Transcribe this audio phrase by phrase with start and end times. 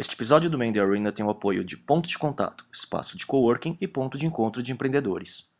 [0.00, 3.76] Este episódio do Mandy Arena tem o apoio de Ponto de Contato, espaço de coworking
[3.78, 5.50] e ponto de encontro de empreendedores.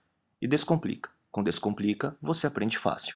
[0.41, 1.11] E Descomplica.
[1.31, 3.13] Com Descomplica, você aprende fácil.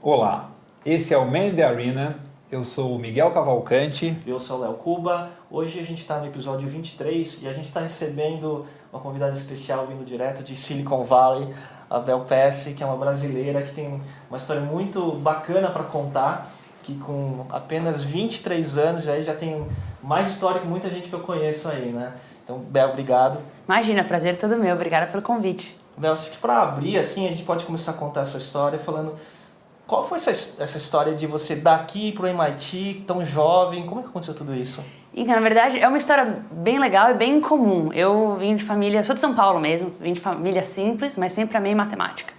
[0.00, 0.52] Olá,
[0.84, 2.20] esse é o Mandy Arena.
[2.48, 4.16] Eu sou o Miguel Cavalcante.
[4.24, 5.32] Eu sou o Léo Cuba.
[5.50, 9.86] Hoje a gente está no episódio 23 e a gente está recebendo uma convidada especial
[9.86, 11.54] vindo direto de Silicon Valley,
[11.88, 16.50] a Bel Pesce, que é uma brasileira que tem uma história muito bacana para contar,
[16.82, 19.66] que com apenas 23 anos aí já tem
[20.02, 22.14] mais história que muita gente que eu conheço aí, né?
[22.44, 23.40] Então, Bel, obrigado.
[23.66, 24.74] Imagina, prazer é todo meu.
[24.74, 25.76] Obrigada pelo convite.
[25.96, 28.78] Bel, acho que para abrir, assim, a gente pode começar a contar a sua história
[28.78, 29.14] falando
[29.86, 33.86] qual foi essa, essa história de você daqui para o MIT, tão jovem?
[33.86, 34.84] Como é que aconteceu tudo isso?
[35.16, 37.90] Então, na verdade, é uma história bem legal e bem comum.
[37.94, 41.56] Eu vim de família, sou de São Paulo mesmo, vim de família simples, mas sempre
[41.56, 42.34] amei matemática.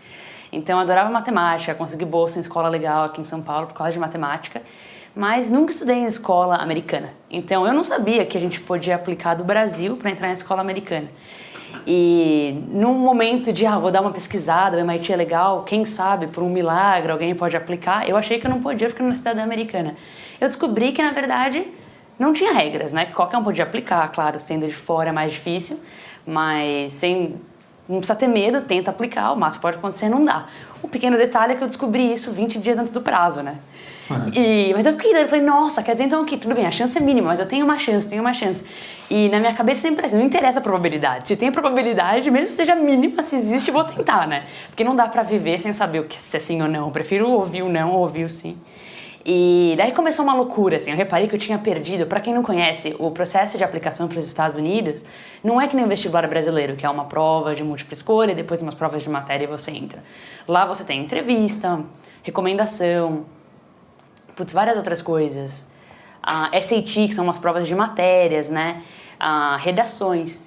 [0.52, 3.99] Então, adorava matemática, consegui bolsa em escola legal aqui em São Paulo por causa de
[3.99, 4.62] matemática,
[5.15, 7.10] mas nunca estudei em escola americana.
[7.32, 10.62] Então, eu não sabia que a gente podia aplicar do Brasil para entrar em escola
[10.62, 11.07] americana.
[11.85, 16.27] E num momento de, ah, vou dar uma pesquisada, o MIT é legal, quem sabe,
[16.27, 19.41] por um milagre alguém pode aplicar, eu achei que eu não podia eu não cidadã
[19.41, 19.96] americana.
[20.40, 21.65] Eu descobri que, na verdade,
[22.20, 23.05] não tinha regras, né?
[23.05, 25.79] Qualquer um podia aplicar, claro, sendo de fora é mais difícil,
[26.26, 27.40] mas sem
[27.87, 30.46] não precisa ter medo, tenta aplicar, o máximo pode acontecer, não dá.
[30.84, 33.57] O pequeno detalhe é que eu descobri isso 20 dias antes do prazo, né?
[34.34, 36.98] E, mas eu fiquei eu falei, nossa, quer dizer então que tudo bem, a chance
[36.98, 38.63] é mínima, mas eu tenho uma chance, tenho uma chance.
[39.09, 41.27] E na minha cabeça sempre assim, não interessa a probabilidade.
[41.27, 44.46] Se tem probabilidade, mesmo que seja mínima, se existe, vou tentar, né?
[44.68, 46.85] Porque não dá para viver sem saber o que se é sim ou não.
[46.85, 48.57] Eu prefiro ouvir o não ou ouvir o sim.
[49.30, 52.42] E daí começou uma loucura, assim, eu reparei que eu tinha perdido, para quem não
[52.42, 55.04] conhece, o processo de aplicação para os Estados Unidos
[55.44, 58.62] não é que nem o vestibular brasileiro, que é uma prova de múltipla escolha, depois
[58.62, 60.02] umas provas de matéria e você entra.
[60.48, 61.84] Lá você tem entrevista,
[62.24, 63.26] recomendação,
[64.34, 65.66] putz, várias outras coisas.
[66.24, 68.82] A SAT, que são umas provas de matérias, né?
[69.20, 70.40] A redações.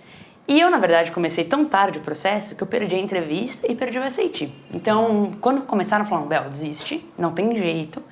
[0.49, 3.75] E eu, na verdade, comecei tão tarde o processo que eu perdi a entrevista e
[3.75, 4.51] perdi o SAT.
[4.73, 8.03] Então, quando começaram falando, Bel, desiste, não tem jeito.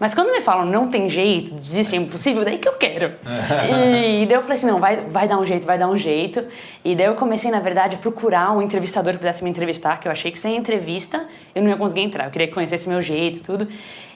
[0.00, 3.12] Mas quando me falam não tem jeito, desiste, é impossível, daí que eu quero.
[4.22, 6.42] e, daí eu falei assim, não, vai, vai dar um jeito, vai dar um jeito.
[6.82, 10.08] E daí eu comecei, na verdade, a procurar um entrevistador que pudesse me entrevistar, que
[10.08, 12.24] eu achei que sem entrevista eu não ia conseguir entrar.
[12.24, 13.68] Eu queria que conhecesse meu jeito e tudo.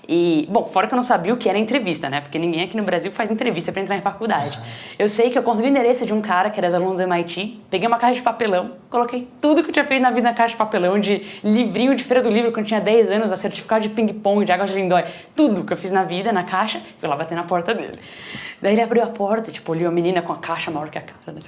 [0.08, 2.20] E, bom, fora que eu não sabia o que era entrevista, né?
[2.20, 4.58] Porque ninguém aqui no Brasil faz entrevista para entrar em faculdade.
[4.98, 7.60] Eu sei que eu consegui o endereço de um cara que era aluno do MIT,
[7.70, 10.52] peguei uma caixa de papelão, coloquei tudo que eu tinha feito na vida na caixa
[10.52, 13.82] de papelão, de livrinho de feira do livro quando eu tinha 10 anos, a certificado
[13.82, 15.04] de ping-pong, de água de lindói,
[15.34, 17.98] tudo que eu fiz na vida na caixa, fui lá bater na porta dele.
[18.60, 21.02] Daí ele abriu a porta, tipo, olhou a menina com a caixa maior que a
[21.02, 21.40] cara, né?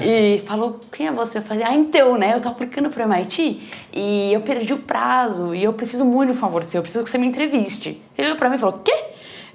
[0.00, 1.38] E falou, quem é você?
[1.38, 2.34] Eu falei, ah, então, né?
[2.34, 6.36] Eu tô aplicando pro MIT e eu perdi o prazo e eu preciso muito de
[6.36, 8.02] um favor seu, eu preciso que você me entreviste.
[8.16, 9.04] Ele olhou pra mim e falou, quê?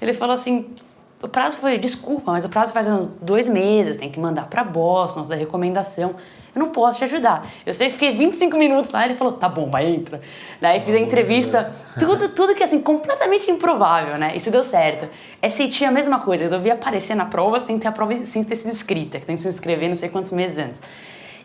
[0.02, 0.74] Ele falou assim,
[1.22, 4.64] o prazo foi, desculpa, mas o prazo faz uns dois meses, tem que mandar pra
[4.64, 6.16] Boston, da recomendação.
[6.56, 7.46] Eu não posso te ajudar.
[7.66, 10.22] Eu sei, fiquei 25 minutos lá, ele falou, tá bom, vai, entra.
[10.62, 14.36] Daí fiz a entrevista, tudo, tudo que assim, completamente improvável, né?
[14.36, 15.10] Isso deu certo.
[15.48, 18.56] SAT é a mesma coisa, resolvi aparecer na prova sem ter a prova, sem ter
[18.56, 20.82] sido escrita, que tem que se inscrever não sei quantos meses antes.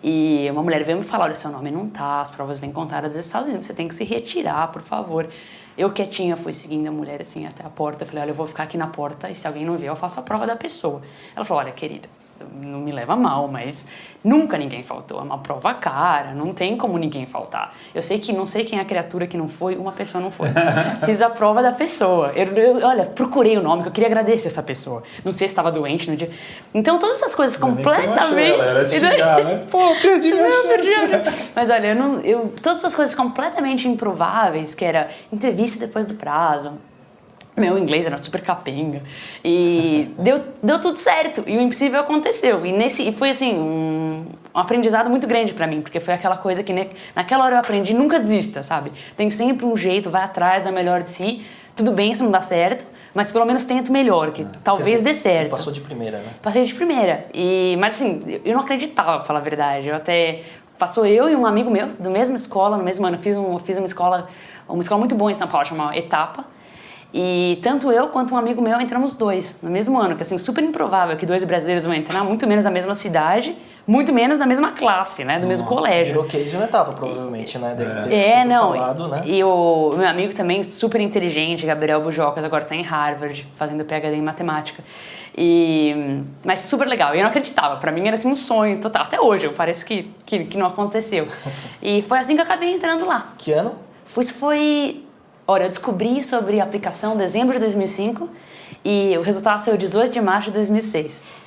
[0.02, 3.14] E uma mulher veio me falar, olha, seu nome não tá, as provas vêm contadas
[3.14, 5.28] dos Estados Unidos, você tem que se retirar, por favor.
[5.76, 8.06] Eu quietinha fui seguindo a mulher assim até a porta.
[8.06, 10.20] Falei, olha, eu vou ficar aqui na porta e se alguém não vier, eu faço
[10.20, 11.02] a prova da pessoa.
[11.34, 12.08] Ela falou, olha, querida,
[12.60, 13.86] não me leva mal, mas
[14.22, 15.18] nunca ninguém faltou.
[15.18, 17.74] É uma prova cara, não tem como ninguém faltar.
[17.94, 20.30] Eu sei que não sei quem é a criatura que não foi, uma pessoa não
[20.30, 20.48] foi.
[21.04, 22.32] Fiz a prova da pessoa.
[22.34, 25.02] Eu, eu, olha, procurei o nome, que eu queria agradecer essa pessoa.
[25.24, 26.30] Não sei se estava doente no dia.
[26.72, 28.60] Então, todas essas coisas não completamente.
[28.60, 29.64] Era xingar, né?
[29.70, 30.90] Pô, perdi minha não, perdi,
[31.54, 36.14] Mas olha, eu não, eu, todas essas coisas completamente improváveis, que era entrevista depois do
[36.14, 36.72] prazo
[37.56, 39.02] meu inglês era super capenga.
[39.44, 41.44] E deu, deu tudo certo.
[41.46, 42.66] E o impossível aconteceu.
[42.66, 46.36] E, nesse, e foi assim, um, um aprendizado muito grande para mim, porque foi aquela
[46.36, 48.92] coisa que ne, naquela hora eu aprendi, nunca desista, sabe?
[49.16, 51.44] Tem sempre um jeito, vai atrás da melhor de si.
[51.76, 55.02] Tudo bem se não dá certo, mas pelo menos tenta o melhor, que é, talvez
[55.02, 55.50] dê certo.
[55.50, 56.30] Passou de primeira, né?
[56.42, 57.26] Passei de primeira.
[57.32, 59.88] E, mas assim, eu não acreditava, pra falar a verdade.
[59.88, 60.42] Eu até.
[60.76, 63.16] Passou eu e um amigo meu, da mesma escola, no mesmo ano.
[63.16, 64.26] Eu fiz, um, fiz uma escola,
[64.68, 66.44] uma escola muito boa em São Paulo, chamada Etapa
[67.16, 70.64] e tanto eu quanto um amigo meu entramos dois no mesmo ano, que assim, super
[70.64, 73.56] improvável que dois brasileiros vão entrar, muito menos na mesma cidade,
[73.86, 76.14] muito menos na mesma classe, né, do mesmo colégio.
[76.14, 77.76] Virou case na etapa, provavelmente, né?
[77.78, 78.72] Deve ter é, não.
[78.72, 79.22] Falado, né?
[79.26, 84.16] E o meu amigo também, super inteligente, Gabriel Bujocas, agora está em Harvard, fazendo PhD
[84.16, 84.82] em matemática.
[85.38, 87.14] E, mas super legal.
[87.14, 87.76] E eu não acreditava.
[87.76, 89.02] Para mim era assim um sonho total.
[89.02, 91.28] Até hoje, eu parece que, que, que não aconteceu.
[91.80, 93.34] e foi assim que eu acabei entrando lá.
[93.38, 93.74] Que ano?
[94.04, 95.03] Foi, isso foi...
[95.46, 98.28] Olha, eu descobri sobre a aplicação em dezembro de 2005
[98.84, 101.44] e o resultado saiu 18 de março de 2006.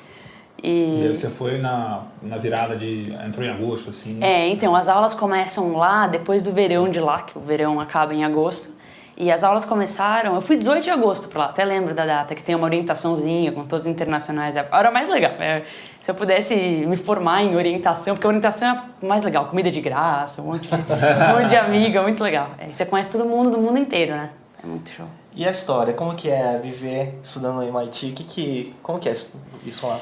[0.63, 3.13] E, e você foi na, na virada de.
[3.25, 4.17] entrou em agosto, assim?
[4.21, 8.13] É, então, as aulas começam lá depois do verão de lá, que o verão acaba
[8.13, 8.76] em agosto.
[9.19, 12.35] E as aulas começaram, eu fui 18 de agosto para lá, até lembro da data,
[12.35, 14.55] que tem uma orientaçãozinha com todos os internacionais.
[14.55, 15.31] Era mais legal.
[15.39, 15.63] É,
[15.99, 20.39] se eu pudesse me formar em orientação, porque orientação é mais legal, comida de graça,
[20.43, 22.51] um monte de, um monte de amiga, muito legal.
[22.59, 24.29] É, você conhece todo mundo do mundo inteiro, né?
[24.63, 25.07] É muito show.
[25.35, 28.11] E a história, como que é viver estudando no MIT?
[28.11, 29.99] Que, que, como que é isso lá?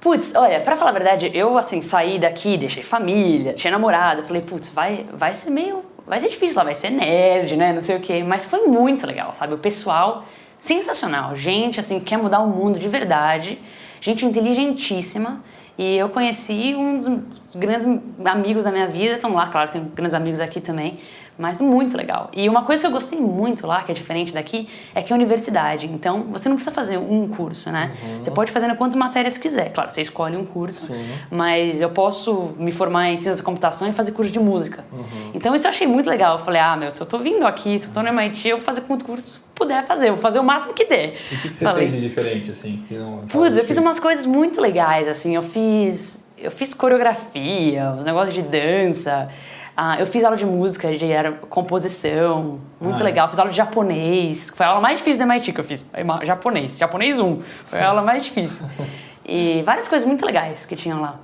[0.00, 4.40] Putz, olha, pra falar a verdade, eu assim saí daqui, deixei família, tinha namorado, falei,
[4.40, 5.84] putz, vai, vai ser meio.
[6.10, 7.72] Vai ser difícil lá, vai ser nerd, né?
[7.72, 8.24] Não sei o quê.
[8.24, 9.54] Mas foi muito legal, sabe?
[9.54, 10.24] O pessoal,
[10.58, 11.36] sensacional.
[11.36, 13.60] Gente, assim, quer mudar o mundo de verdade.
[14.00, 15.40] Gente inteligentíssima.
[15.78, 17.08] E eu conheci um dos
[17.54, 17.86] grandes
[18.24, 20.98] amigos da minha vida, estão lá, claro, tenho grandes amigos aqui também
[21.40, 22.30] mas muito legal.
[22.34, 25.16] E uma coisa que eu gostei muito lá, que é diferente daqui, é que é
[25.16, 25.86] universidade.
[25.86, 27.92] Então, você não precisa fazer um curso, né?
[28.02, 28.22] Uhum.
[28.22, 29.72] Você pode fazer quantas matérias quiser.
[29.72, 31.02] Claro, você escolhe um curso, Sim.
[31.30, 34.84] mas eu posso me formar em ciência da computação e fazer curso de música.
[34.92, 35.30] Uhum.
[35.32, 36.36] Então, isso eu achei muito legal.
[36.36, 38.58] Eu falei, ah, meu, se eu tô vindo aqui, se eu tô no MIT, eu
[38.58, 41.16] vou fazer quanto curso puder fazer, eu vou fazer o máximo que der.
[41.30, 42.82] E o que, que, você falei, fez de diferente, assim?
[42.88, 46.24] Que não Putz, eu fiz umas coisas muito legais, assim, eu fiz...
[46.38, 49.28] Eu fiz coreografia, os negócios de dança,
[49.76, 53.28] ah, eu fiz aula de música, de era, composição, muito ah, legal.
[53.28, 55.86] Fiz aula de japonês, foi a aula mais difícil da MIT que eu fiz.
[56.24, 58.66] Japonês, japonês 1, foi a aula mais difícil.
[59.32, 61.20] E várias coisas muito legais que tinham lá.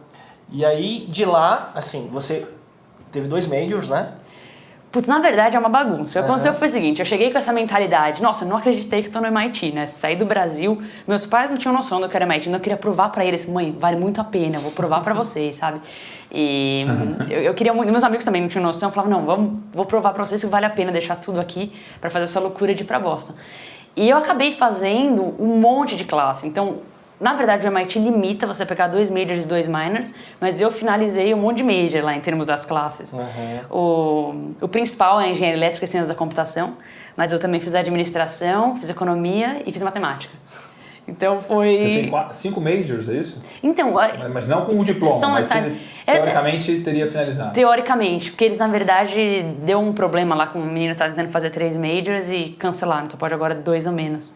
[0.53, 2.47] E aí, de lá, assim, você
[3.11, 4.13] teve dois majors, né?
[4.93, 6.19] Putz, na verdade é uma bagunça.
[6.19, 9.03] O que aconteceu foi o seguinte: eu cheguei com essa mentalidade, nossa, eu não acreditei
[9.03, 9.87] que eu tô no MIT, né?
[9.87, 12.79] Saí do Brasil, meus pais não tinham noção do que era MIT, então eu queria
[12.79, 15.81] provar para eles, mãe, vale muito a pena, eu vou provar para vocês, sabe?
[16.39, 16.85] E
[17.31, 19.87] eu, eu, queria muito, meus amigos também não tinham noção, eu falava, não, vamos, vou
[19.87, 22.83] provar para vocês que vale a pena deixar tudo aqui para fazer essa loucura de
[22.83, 23.33] ir para Boston.
[23.97, 26.47] E eu acabei fazendo um monte de classe.
[26.47, 26.83] Então,
[27.19, 31.33] na verdade, o MIT limita você pegar dois majors e dois minors, mas eu finalizei
[31.33, 33.15] um monte de major lá em termos das classes.
[33.15, 33.61] Uhum.
[33.71, 36.75] O, o principal é engenharia elétrica e ciências da computação,
[37.17, 40.35] mas eu também fiz administração, fiz economia e fiz matemática.
[41.09, 41.77] Então foi.
[41.77, 43.41] Você tem quatro, cinco majors, é isso?
[43.63, 43.95] Então.
[44.33, 45.13] Mas, não com o diploma.
[45.13, 45.73] São, mas você,
[46.05, 47.53] teoricamente teria finalizado.
[47.53, 51.31] Teoricamente, porque eles na verdade deu um problema lá com o menino que tá tentando
[51.31, 54.35] fazer três majors e cancelaram, só pode agora dois ou menos.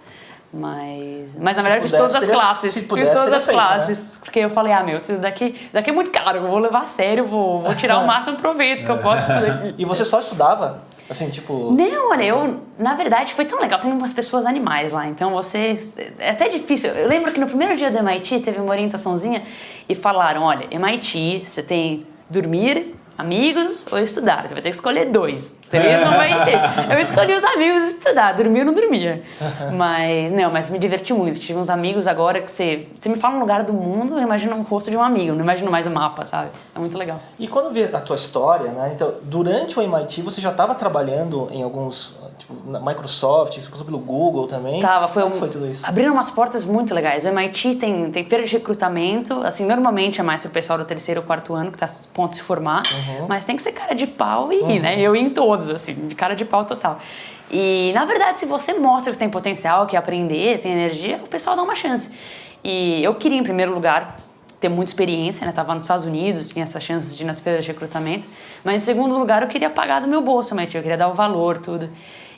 [0.53, 2.75] Mas, mas na verdade, pudesse, fiz todas as teria, classes.
[2.75, 4.13] Fiz todas as feito, classes.
[4.15, 4.19] Né?
[4.21, 6.83] Porque eu falei, ah, meu, isso daqui, isso daqui é muito caro, eu vou levar
[6.83, 9.75] a sério, vou, vou tirar o máximo proveito que eu posso daqui.
[9.79, 10.83] E você só estudava?
[11.11, 11.73] Assim, tipo.
[11.73, 12.63] Não, olha, eu.
[12.79, 13.81] Na verdade, foi tão legal.
[13.81, 15.09] Tem umas pessoas animais lá.
[15.09, 15.77] Então você.
[16.21, 16.91] É até difícil.
[16.91, 19.43] Eu lembro que no primeiro dia do MIT teve uma orientaçãozinha
[19.89, 24.47] e falaram: olha, MIT, você tem dormir, amigos ou estudar.
[24.47, 25.59] Você vai ter que escolher dois.
[25.71, 26.59] Três não vai ter.
[26.93, 28.33] Eu escolhi os amigos e estudar.
[28.33, 29.23] Dormir eu não dormia.
[29.73, 31.39] Mas, não, mas me diverti muito.
[31.39, 34.57] Tive uns amigos agora que você, você me fala um lugar do mundo, eu imagino
[34.57, 35.33] um rosto de um amigo.
[35.35, 36.51] Não imagino mais o um mapa, sabe?
[36.75, 37.21] É muito legal.
[37.39, 38.93] E quando vê a tua história, né?
[38.95, 43.85] Então, durante o MIT você já estava trabalhando em alguns, tipo, na Microsoft, você passou
[43.85, 44.81] pelo Google também?
[44.81, 45.87] Tava, foi Como um, foi tudo isso?
[45.87, 47.25] Abriram umas portas muito legais.
[47.25, 51.21] O MIT tem, tem feira de recrutamento, assim, normalmente é mais pro pessoal do terceiro
[51.21, 53.27] ou quarto ano que tá a ponto de se formar, uhum.
[53.29, 54.81] mas tem que ser cara de pau e ir, uhum.
[54.81, 55.01] né?
[55.01, 56.99] Eu ia em todos, assim, de cara de pau total.
[57.51, 61.29] E, na verdade, se você mostra que você tem potencial, que aprender, tem energia, o
[61.29, 62.11] pessoal dá uma chance.
[62.65, 64.19] E eu queria, em primeiro lugar,
[64.61, 65.53] ter muita experiência, né?
[65.53, 68.27] Tava nos Estados Unidos, tinha essas chances de ir nas feiras de recrutamento.
[68.65, 71.15] Mas, em segundo lugar, eu queria pagar do meu bolso, mas eu queria dar o
[71.15, 71.91] valor, tudo.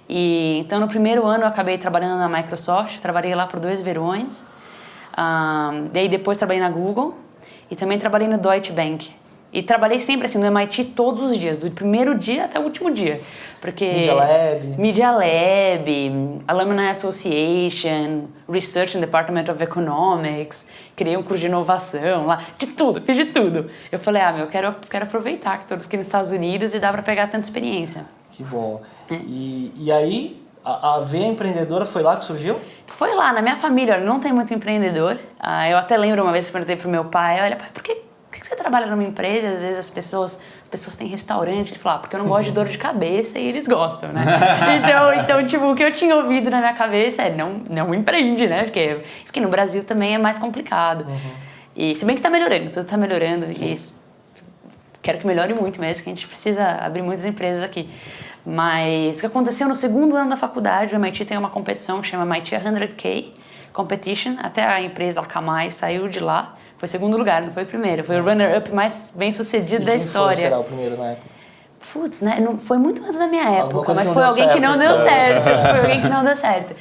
[0.09, 4.43] E, então, no primeiro ano, eu acabei trabalhando na Microsoft, trabalhei lá por dois verões.
[5.19, 7.15] Um, daí, depois, trabalhei na Google
[7.71, 9.22] e também trabalhei no Deutsche Bank.
[9.53, 12.91] E trabalhei sempre assim no MIT todos os dias, do primeiro dia até o último
[12.91, 13.21] dia.
[13.61, 14.67] Porque Media Lab.
[14.79, 20.67] Media Lab, Alumni Association, Research in Department of Economics,
[20.97, 23.71] criei um curso de inovação lá, de tudo, fiz de tudo.
[23.91, 26.79] Eu falei, ah, meu, eu quero, quero aproveitar que todos aqui nos Estados Unidos e
[26.79, 28.07] dá para pegar tanta experiência.
[28.31, 28.81] Que bom.
[29.11, 29.17] É.
[29.17, 32.59] E, e aí, a, a veia empreendedora foi lá que surgiu?
[32.87, 35.19] Foi lá, na minha família, não tem muito empreendedor.
[35.39, 37.95] Ah, eu até lembro uma vez que perguntei pro meu pai, olha, pai, por que
[37.95, 38.12] que
[38.53, 41.71] você trabalha numa empresa às vezes as pessoas, as pessoas têm restaurante?
[41.71, 44.25] Ele fala, ah, porque eu não gosto de dor de cabeça e eles gostam, né?
[44.79, 48.47] então, então, tipo, o que eu tinha ouvido na minha cabeça é não, não empreende,
[48.47, 48.65] né?
[48.65, 51.07] Porque, porque no Brasil também é mais complicado.
[51.09, 51.19] Uhum.
[51.75, 53.47] E se bem que tá melhorando, tudo tá melhorando.
[53.51, 53.79] E
[55.01, 57.89] quero que melhore muito mesmo, que a gente precisa abrir muitas empresas aqui.
[58.45, 62.09] Mas o que aconteceu no segundo ano da faculdade, o MIT tem uma competição que
[62.09, 63.27] chama MIT 100K
[63.73, 68.03] Competition, até a empresa Akamai saiu de lá foi segundo lugar, não foi o primeiro.
[68.03, 70.35] Foi o runner-up mais bem sucedido e da história.
[70.35, 71.29] Foi, será o primeiro na época?
[71.93, 72.41] putz, né?
[72.41, 74.89] Não, foi muito antes da minha época, mas foi alguém deu que não certo.
[74.89, 75.71] deu certo.
[75.71, 76.75] foi alguém que não deu certo.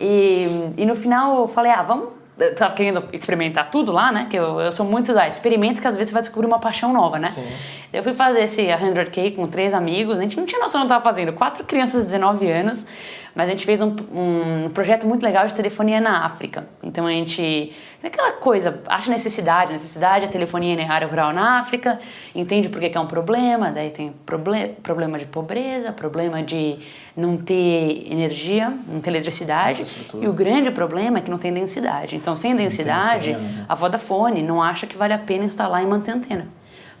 [0.00, 2.14] E, e no final eu falei, ah, vamos.
[2.38, 4.26] Eu tava querendo experimentar tudo lá, né?
[4.30, 6.90] Que eu, eu sou muito da experimenta que às vezes você vai descobrir uma paixão
[6.90, 7.28] nova, né?
[7.28, 7.44] Sim.
[7.92, 10.94] Eu fui fazer esse 100K com três amigos, a gente não tinha noção do que
[10.94, 12.86] estava fazendo, quatro crianças de 19 anos,
[13.34, 16.66] mas a gente fez um, um projeto muito legal de telefonia na África.
[16.82, 17.72] Então a gente,
[18.02, 21.98] aquela coisa, acha necessidade, necessidade, a telefonia na área rural na África,
[22.34, 26.78] entende por que que é um problema, daí tem proble problema de pobreza, problema de
[27.16, 29.84] não ter energia, não ter eletricidade,
[30.20, 32.16] e o grande problema é que não tem densidade.
[32.16, 33.64] Então sem densidade, né?
[33.68, 36.48] a Vodafone não acha que vale a pena instalar e manter antena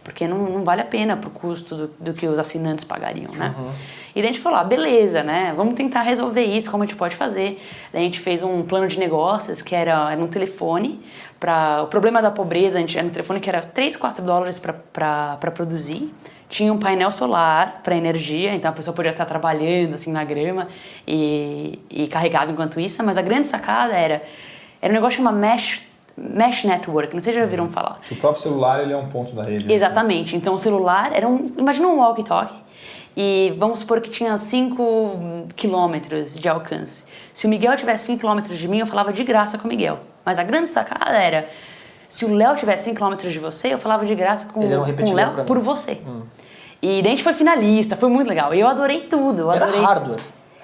[0.04, 3.54] porque não, não vale a pena pro custo do, do que os assinantes pagariam, né?
[4.14, 5.52] E daí a gente falou, ah, beleza, né?
[5.56, 7.60] Vamos tentar resolver isso, como a gente pode fazer.
[7.92, 11.00] Daí a gente fez um plano de negócios que era, era um telefone
[11.40, 14.58] para o problema da pobreza, a gente era um telefone que era 3, 4 dólares
[14.60, 16.12] para produzir.
[16.48, 20.68] Tinha um painel solar para energia, então a pessoa podia estar trabalhando assim na grama
[21.08, 24.22] e, e carregava enquanto isso, mas a grande sacada era
[24.82, 25.80] era um negócio chamado mesh
[26.16, 28.00] mesh network, não sei se já ouviram falar.
[28.10, 29.66] O próprio celular ele é um ponto da rede.
[29.66, 29.72] né?
[29.72, 30.36] Exatamente.
[30.36, 31.52] Então o celular era um.
[31.56, 32.61] Imagina um walkie-talkie.
[33.16, 37.04] E vamos supor que tinha 5 quilômetros de alcance.
[37.32, 39.98] Se o Miguel tivesse 5 quilômetros de mim, eu falava de graça com o Miguel.
[40.24, 41.48] Mas a grande sacada era:
[42.08, 44.96] se o Léo tivesse 5 quilômetros de você, eu falava de graça com, era um
[44.96, 46.00] com o Léo por você.
[46.80, 48.54] E daí a gente foi finalista, foi muito legal.
[48.54, 49.42] E eu adorei tudo.
[49.42, 49.84] Eu Era adorei.
[49.84, 50.20] hardware.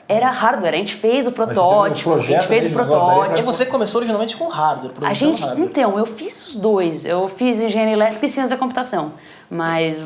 [0.08, 3.42] Era hardware, a gente fez o protótipo, a gente fez o daí E protótipo.
[3.42, 5.68] você começou originalmente com hardware, A gente, hardware.
[5.68, 7.04] então, eu fiz os dois.
[7.04, 9.12] Eu fiz engenharia elétrica e ciência da computação.
[9.50, 9.98] Mas,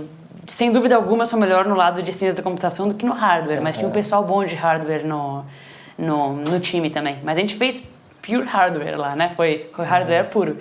[0.46, 3.62] sem dúvida alguma, sou melhor no lado de ciência da computação do que no hardware.
[3.62, 5.44] Mas tinha um pessoal bom de hardware no,
[5.96, 7.18] no, no time também.
[7.22, 7.88] Mas a gente fez
[8.20, 9.32] pure hardware lá, né?
[9.37, 10.58] Foi, foi hardware puro.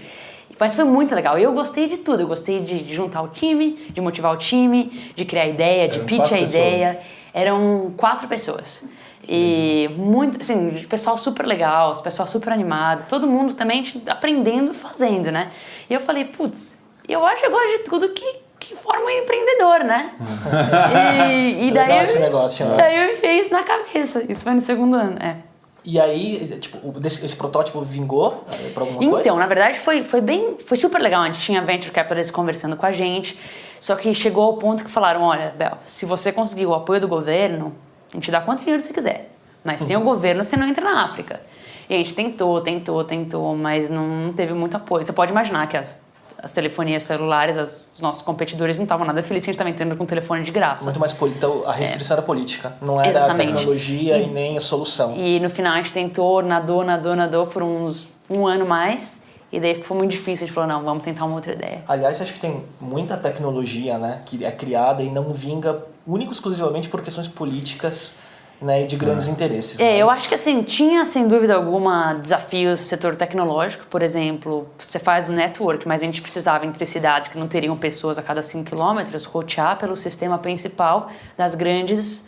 [0.60, 1.40] Mas foi muito legal.
[1.40, 2.22] Eu gostei de tudo.
[2.22, 6.06] Eu gostei de, juntar o time, de motivar o time, de criar ideia, de Eram
[6.06, 6.50] pitch a pessoas.
[6.50, 7.00] ideia.
[7.34, 8.84] Eram quatro pessoas.
[9.28, 15.32] E muito, assim, pessoal super legal, pessoal super animado, todo mundo também tipo, aprendendo, fazendo,
[15.32, 15.52] né?
[15.90, 19.10] E eu falei, putz, eu acho que eu gosto de tudo que, que forma um
[19.10, 20.12] empreendedor, né?
[21.32, 22.78] e, e daí, Legal esse negócio, né?
[22.78, 24.24] daí eu enfiei isso na cabeça.
[24.30, 25.36] Isso foi no segundo ano, é.
[25.84, 29.20] E aí, tipo, desse- esse protótipo vingou eh, pra alguma coisa?
[29.22, 30.58] Então, na verdade, foi, foi bem.
[30.64, 31.24] Foi super legal.
[31.24, 33.38] A gente tinha venture capitalists conversando com a gente.
[33.80, 37.08] Só que chegou ao ponto que falaram: olha, Bel, se você conseguir o apoio do
[37.08, 37.74] governo,
[38.14, 39.32] a gente dá quanto dinheiro você quiser.
[39.64, 41.42] Mas sem o governo, você não entra na África.
[41.90, 45.04] E a gente tentou, tentou, tentou, mas não teve muito apoio.
[45.04, 46.00] Você pode imaginar que as,
[46.44, 49.70] as telefonias celulares, as- os nossos competidores, não estavam nada felizes que a gente estava
[49.70, 50.86] entrando com telefone de graça.
[50.86, 53.54] Muito mais Então, a restrição era política, não era a Exatamente.
[53.54, 55.16] tecnologia e, E- nem a solução.
[55.16, 59.22] E no final a gente tentou, nadou, nadou, nadou por uns um ano mais.
[59.52, 60.46] E daí foi muito difícil.
[60.46, 61.84] A gente falou: não, vamos tentar uma outra ideia.
[61.88, 66.88] Aliás, acho que tem muita tecnologia né, que é criada e não vinga única exclusivamente
[66.88, 68.16] por questões políticas
[68.62, 69.80] né, e de grandes interesses.
[69.80, 74.04] É, eu mas- acho que assim, tinha sem dúvida alguma desafios no setor tecnológico, por
[74.04, 78.18] exemplo, você faz o network, mas a gente precisava entre cidades que não teriam pessoas
[78.20, 82.26] a cada 5 quilômetros, rotear pelo sistema principal das grandes.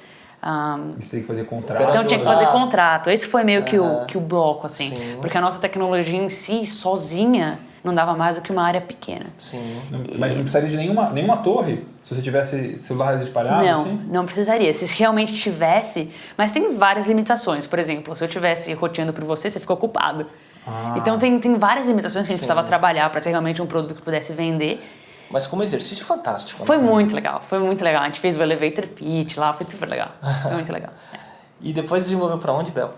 [1.00, 1.90] Você tem que fazer contrato.
[1.90, 2.52] então tinha que fazer Ah.
[2.52, 3.10] contrato.
[3.10, 4.06] Esse foi meio que, o, Aham.
[4.08, 4.90] que o bloco, assim.
[4.94, 5.18] Sim.
[5.22, 9.28] Porque a nossa tecnologia em si, sozinha, não dava mais do que uma área pequena.
[9.40, 9.82] Sim.
[9.90, 14.01] Não- Mas não precisaria de nenhuma, nenhuma torre se você tivesse celulares espalhados, não, assim?
[14.10, 14.74] não precisaria.
[14.74, 17.67] Se realmente tivesse, mas tem várias limitações.
[17.67, 20.27] Por exemplo, se eu tivesse roteando por você, você fica ocupado.
[20.65, 20.96] Ah.
[20.98, 22.48] Então tem, tem várias limitações que a gente Sim.
[22.48, 24.82] precisava trabalhar para ser realmente um produto que pudesse vender.
[25.29, 26.65] Mas como exercício fantástico.
[26.65, 26.84] Foi né?
[26.84, 28.03] muito legal, foi muito legal.
[28.03, 30.10] A gente fez o elevator pitch lá, foi super legal.
[30.41, 30.91] Foi muito legal.
[31.13, 31.34] É.
[31.63, 32.93] E depois desenvolveu pra onde, Bel?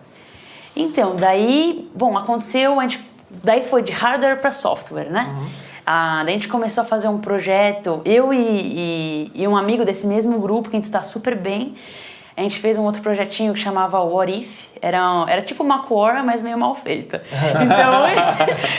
[0.75, 2.99] Então, daí, bom, aconteceu, a gente,
[3.43, 5.33] daí foi de hardware para software, né?
[5.85, 9.85] Ah, daí a gente começou a fazer um projeto, eu e, e, e um amigo
[9.85, 11.75] desse mesmo grupo, que a gente está super bem,
[12.35, 16.23] a gente fez um outro projetinho que chamava What If, era, era tipo uma Quora,
[16.23, 17.23] mas meio mal feita.
[17.63, 18.05] Então,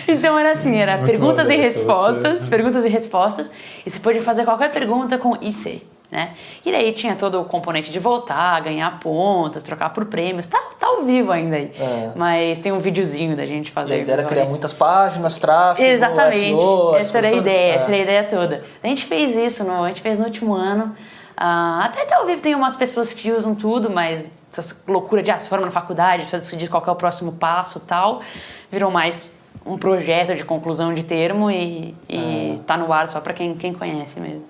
[0.16, 2.50] então era assim, era Muito perguntas e honesto respostas, você.
[2.50, 3.52] perguntas e respostas,
[3.86, 5.82] e você podia fazer qualquer pergunta com IC.
[6.10, 6.34] Né?
[6.64, 10.46] E daí tinha todo o componente de voltar, ganhar pontos, trocar por prêmios.
[10.46, 11.72] Tá, tá ao vivo ainda aí.
[11.78, 12.12] É.
[12.14, 13.94] Mas tem um videozinho da gente E fazer.
[13.94, 16.36] a ideia era criar muitas páginas, tráfego, Exatamente.
[16.38, 17.74] SEO, essa era a ideia, É.
[17.76, 18.62] essa era a ideia toda.
[18.82, 20.94] A gente fez isso, no, a gente fez no último ano.
[21.36, 25.30] Ah, até até ao vivo tem umas pessoas que usam tudo, mas essa loucura de
[25.30, 28.22] ah, se forma na faculdade, precisa decidir qual é o próximo passo tal,
[28.70, 29.30] virou mais
[29.66, 33.74] um projeto de conclusão de termo e, e tá no ar só para quem, quem
[33.74, 34.44] conhece mesmo.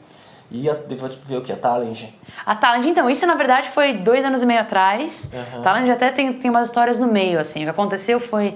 [0.50, 1.52] E a, depois ver o que?
[1.52, 2.04] A Talent.
[2.44, 5.30] A Talent, então, isso na verdade foi dois anos e meio atrás.
[5.32, 5.62] Aham.
[5.62, 7.60] Talent até tem, tem umas histórias no meio, assim.
[7.60, 8.54] O que aconteceu foi.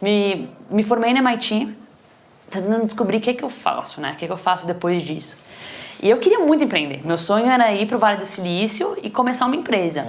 [0.00, 1.68] Me, me formei na MIT,
[2.50, 4.12] tentando descobrir o que, que eu faço, né?
[4.12, 5.36] O que, que eu faço depois disso.
[6.02, 7.06] E eu queria muito empreender.
[7.06, 10.06] Meu sonho era ir para o Vale do Silício e começar uma empresa.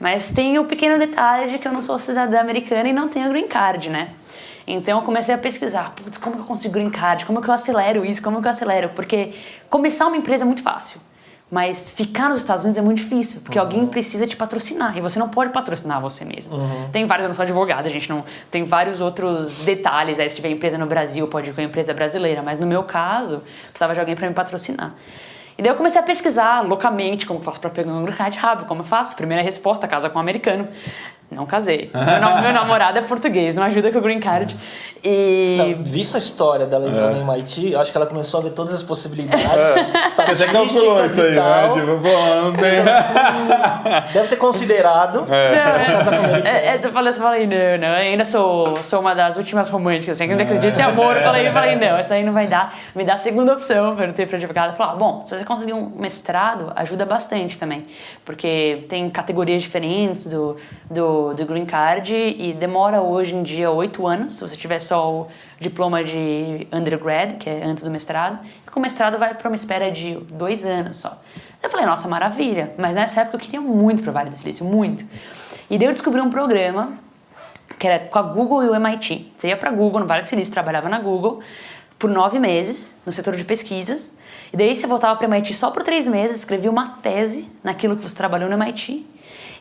[0.00, 3.28] Mas tem o pequeno detalhe de que eu não sou cidadã americana e não tenho
[3.30, 4.10] green card, né?
[4.66, 7.24] Então eu comecei a pesquisar, putz, como que eu consigo green card?
[7.26, 8.22] Como que eu acelero isso?
[8.22, 8.90] Como que eu acelero?
[8.90, 9.32] Porque
[9.68, 11.00] começar uma empresa é muito fácil.
[11.50, 13.64] Mas ficar nos Estados Unidos é muito difícil, porque uhum.
[13.64, 16.56] alguém precisa te patrocinar e você não pode patrocinar você mesmo.
[16.56, 16.88] Uhum.
[16.90, 18.24] Tem vários, eu não sou advogada, a gente não.
[18.50, 20.18] Tem vários outros detalhes.
[20.18, 22.82] Aí, se tiver empresa no Brasil, pode ir com a empresa brasileira, mas no meu
[22.82, 24.94] caso, precisava de alguém para me patrocinar.
[25.56, 28.36] E daí eu comecei a pesquisar loucamente como eu faço para pegar um green card
[28.36, 29.14] rápido, como eu faço.
[29.14, 30.66] Primeira resposta, casa com um americano.
[31.34, 31.90] Não casei.
[31.92, 34.56] meu, meu namorado é português, não ajuda com o green card.
[35.04, 35.56] E...
[35.58, 37.18] Não, visto a história dela entrando é.
[37.18, 39.44] em MIT, acho que ela começou a ver todas as possibilidades.
[39.44, 40.34] É.
[40.34, 41.72] Você calculou isso aí, né?
[41.74, 42.82] Tipo, bom, não tem...
[44.14, 45.26] Deve ter considerado.
[45.28, 45.54] É.
[45.54, 49.36] Não, é, é, eu falei, eu falei, não, não, eu ainda sou, sou uma das
[49.36, 50.46] últimas românticas, assim, ainda é.
[50.46, 51.18] acredito em amor.
[51.18, 52.74] Eu falei, eu falei, não, essa daí não vai dar.
[52.94, 54.72] Me dá a segunda opção, perguntei para advogada.
[54.72, 57.84] Falou, ah, bom, se você conseguir um mestrado, ajuda bastante também.
[58.24, 60.56] Porque tem categorias diferentes do,
[60.90, 64.93] do, do Green Card e demora hoje em dia oito anos, se você tiver só
[64.94, 65.26] só o
[65.58, 69.56] diploma de undergrad, que é antes do mestrado, e com o mestrado vai para uma
[69.56, 71.20] espera de dois anos só.
[71.60, 72.72] Eu falei, nossa, maravilha.
[72.78, 75.04] Mas nessa época eu queria muito para Vale do Silício, muito.
[75.68, 76.92] E daí eu descobri um programa
[77.78, 79.32] que era com a Google e o MIT.
[79.36, 81.40] Você ia para Google, no Vale do Silício, trabalhava na Google
[81.98, 84.12] por nove meses, no setor de pesquisas.
[84.52, 87.96] E daí você voltava para o MIT só por três meses, escrevia uma tese naquilo
[87.96, 89.04] que você trabalhou no MIT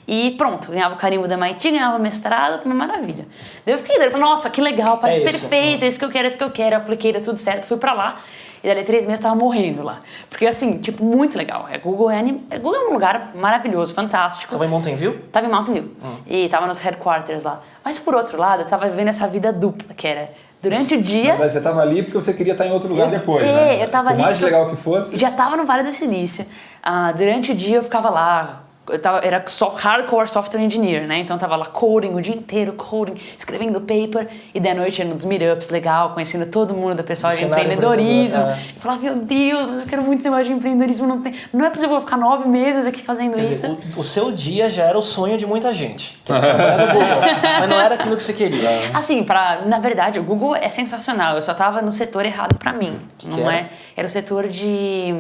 [0.08, 3.26] e pronto, ganhava o carimbo da MIT, ganhava mestrado, uma maravilha.
[3.66, 6.06] Daí eu fiquei, daí eu falei, nossa, que legal, parece é perfeito, é isso que
[6.06, 6.76] eu quero, é isso que eu quero.
[6.76, 8.18] Eu apliquei, deu tudo certo, fui pra lá.
[8.64, 10.00] E daí três meses tava morrendo lá.
[10.30, 11.68] Porque assim, tipo, muito legal.
[11.70, 12.20] É Google é,
[12.50, 14.54] é, Google é um lugar maravilhoso, fantástico.
[14.54, 15.20] Tava em Mountain View?
[15.32, 15.92] Tava em Mountain View.
[16.02, 16.16] Hum.
[16.26, 17.62] E tava nos headquarters lá.
[17.84, 20.32] Mas por outro lado, eu tava vivendo essa vida dupla, que era
[20.62, 21.36] durante o dia.
[21.38, 23.84] Mas você estava ali porque você queria estar em outro lugar eu, depois, é, né?
[23.84, 24.22] eu tava Por ali.
[24.24, 25.20] mais legal que fosse.
[25.20, 26.46] Já estava no Vale do Silício.
[26.46, 31.20] Uh, durante o dia eu ficava lá eu tava, era só hardcore software engineer, né?
[31.20, 35.06] Então eu tava lá coding o dia inteiro, coding, escrevendo paper, e da noite ia
[35.06, 38.42] nos meetups, legal, conhecendo todo mundo, da pessoal de empreendedorismo.
[38.42, 38.60] É.
[38.76, 41.34] E falava, meu Deus, mas eu quero muito esse negócio de empreendedorismo, não tem.
[41.54, 43.68] Não é possível eu ficar nove meses aqui fazendo Quer isso.
[43.68, 46.20] Dizer, o, o, seu dia já era o sonho de muita gente.
[46.26, 47.22] Que era Google,
[47.60, 48.70] mas não era aquilo que você queria.
[48.94, 51.36] Assim, pra, na verdade, o Google é sensacional.
[51.36, 53.00] Eu só tava no setor errado para mim.
[53.18, 53.70] Que não que é?
[53.96, 55.14] Era o setor de.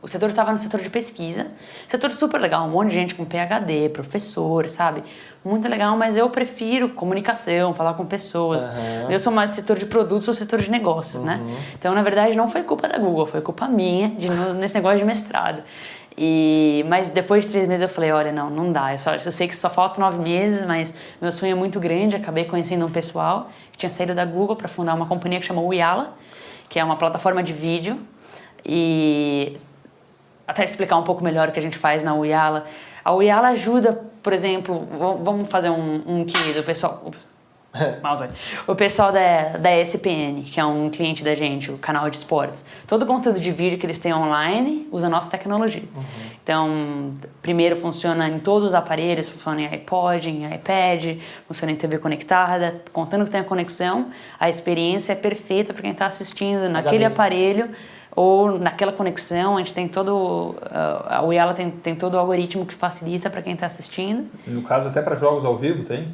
[0.00, 1.48] O setor estava no setor de pesquisa.
[1.88, 5.02] Setor super legal, um monte de gente com PhD, professor, sabe?
[5.44, 8.66] Muito legal, mas eu prefiro comunicação, falar com pessoas.
[8.66, 9.10] Uhum.
[9.10, 11.40] Eu sou mais setor de produtos ou setor de negócios, né?
[11.42, 11.46] uhum.
[11.46, 11.62] né?
[11.76, 15.04] Então, na verdade, não foi culpa da Google, foi culpa minha de, nesse negócio de
[15.04, 15.62] mestrado.
[16.16, 18.92] E, mas depois de três meses eu falei, olha, não, não dá.
[18.92, 22.16] Eu, só, eu sei que só faltam nove meses, mas meu sonho é muito grande.
[22.16, 25.62] Acabei conhecendo um pessoal que tinha saído da Google para fundar uma companhia que chama
[25.62, 26.16] Uyala,
[26.68, 27.98] que é uma plataforma de vídeo.
[28.66, 29.54] E
[30.48, 32.64] até explicar um pouco melhor o que a gente faz na Uyala.
[33.04, 34.88] A Uyala ajuda, por exemplo,
[35.22, 37.12] vamos fazer um, um que do pessoal.
[38.66, 42.64] o pessoal da, da ESPN, que é um cliente da gente, o canal de esportes,
[42.86, 45.84] todo o conteúdo de vídeo que eles têm online usa a nossa tecnologia.
[45.94, 46.02] Uhum.
[46.42, 51.98] Então, primeiro funciona em todos os aparelhos, funciona em iPod, em iPad, funciona em TV
[51.98, 54.08] conectada, contando que tem a conexão,
[54.40, 57.68] a experiência é perfeita para quem está assistindo naquele aparelho
[58.18, 60.56] ou naquela conexão, a gente tem todo
[61.06, 64.26] a Uyala tem, tem todo o algoritmo que facilita para quem está assistindo.
[64.44, 66.08] No caso até para jogos ao vivo tem?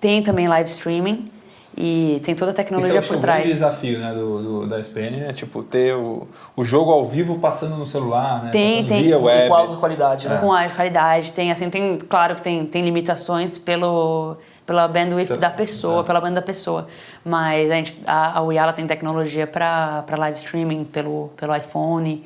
[0.00, 1.28] Tem também live streaming
[1.76, 3.44] e tem toda a tecnologia Esse é por trás.
[3.44, 7.36] O desafio né, do, do, da SPN é tipo ter o, o jogo ao vivo
[7.40, 8.50] passando no celular, né?
[8.52, 9.02] Tem, tem.
[9.02, 9.48] Via web.
[9.48, 10.36] Com alta qualidade, né?
[10.36, 11.32] Com alta qualidade.
[11.32, 14.36] Tem, assim, tem, claro que tem, tem limitações pelo
[14.70, 16.04] pela bandwidth da pessoa, é.
[16.04, 16.86] pela banda da pessoa.
[17.24, 22.24] Mas a, gente, a, a Uyala tem tecnologia para live streaming pelo, pelo iPhone,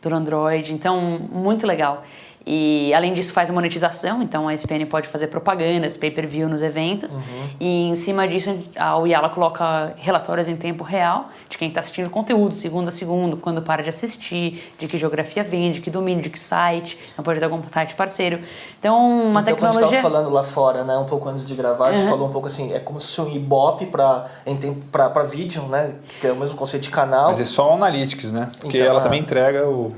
[0.00, 0.98] pelo Android, então
[1.30, 2.02] muito legal.
[2.44, 7.14] E além disso faz a monetização, então a ESPN pode fazer propagandas, pay-per-view nos eventos.
[7.14, 7.22] Uhum.
[7.60, 12.06] E em cima disso a Uyala coloca relatórios em tempo real de quem está assistindo
[12.06, 15.90] o conteúdo, segundo a segundo, quando para de assistir, de que geografia vende, de que
[15.90, 18.40] domínio, de que site, não pode ter algum site parceiro.
[18.78, 19.80] Então uma então, tecnologia...
[19.80, 22.10] Quando a gente falando lá fora, né, um pouco antes de gravar, a gente uhum.
[22.10, 26.32] falou um pouco assim, é como se fosse um Ibope para vídeo, né, que é
[26.32, 27.28] o mesmo conceito de canal.
[27.28, 29.02] Mas é só o Analytics, né, porque então, ela é.
[29.02, 29.92] também entrega o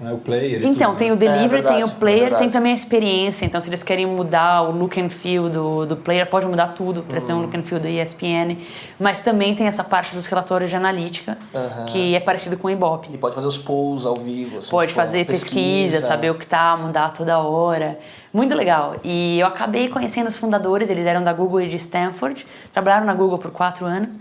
[0.00, 0.12] né?
[0.12, 0.64] o player.
[0.64, 1.14] Então, tudo, tem né?
[1.14, 3.44] o delivery, é verdade, tem o player, é tem também a experiência.
[3.44, 7.02] Então, se eles querem mudar o look and feel do, do player, pode mudar tudo
[7.02, 7.26] para uhum.
[7.26, 8.56] ser um look and feel do ESPN.
[8.98, 11.86] Mas também tem essa parte dos relatórios de analítica, uhum.
[11.86, 13.10] que é parecido com o Ibope.
[13.12, 14.58] E pode fazer os polls ao vivo.
[14.58, 17.98] Assim, pode tipo, fazer pesquisa, pesquisa, saber o que tá, mudar toda hora.
[18.32, 18.96] Muito legal.
[19.02, 23.14] E eu acabei conhecendo os fundadores, eles eram da Google e de Stanford, trabalharam na
[23.14, 24.18] Google por quatro anos.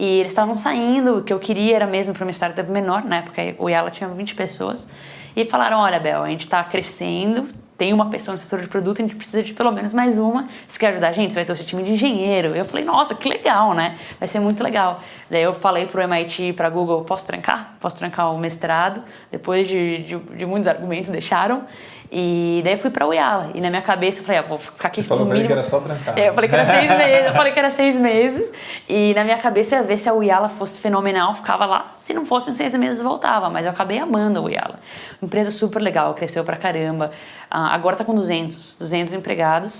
[0.00, 3.16] E eles estavam saindo, o que eu queria era mesmo para uma startup menor, na
[3.16, 4.86] época o Yala tinha 20 pessoas.
[5.34, 9.00] E falaram: olha, Bel, a gente está crescendo, tem uma pessoa no setor de produto,
[9.00, 10.46] a gente precisa de pelo menos mais uma.
[10.68, 11.32] Você quer ajudar a gente?
[11.32, 12.54] Você vai ter o seu time de engenheiro.
[12.54, 13.96] Eu falei, nossa, que legal, né?
[14.20, 15.02] Vai ser muito legal.
[15.30, 17.74] Daí eu falei pro MIT, pra Google, posso trancar?
[17.80, 19.02] Posso trancar o mestrado?
[19.30, 21.64] Depois de, de, de muitos argumentos, deixaram.
[22.10, 23.50] E daí fui pra Uyala.
[23.54, 25.46] E na minha cabeça eu falei, ah, vou ficar aqui Você falou mínimo.
[25.46, 26.18] que era só trancar.
[26.18, 27.26] É, eu falei que era seis meses.
[27.26, 28.52] Eu falei que era seis meses.
[28.88, 31.88] E na minha cabeça eu ia ver se a Uyala fosse fenomenal, ficava lá.
[31.92, 33.50] Se não fossem seis meses, voltava.
[33.50, 34.78] Mas eu acabei amando a Uyala.
[35.22, 37.10] Empresa super legal, cresceu pra caramba.
[37.50, 39.78] Ah, agora tá com 200, 200 empregados.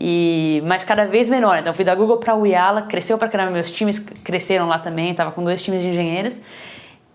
[0.00, 1.58] E, mas cada vez menor.
[1.58, 3.50] Então, eu fui da Google para a Uyala, cresceu pra caramba.
[3.52, 6.40] Meus times cresceram lá também, tava com dois times de engenheiros.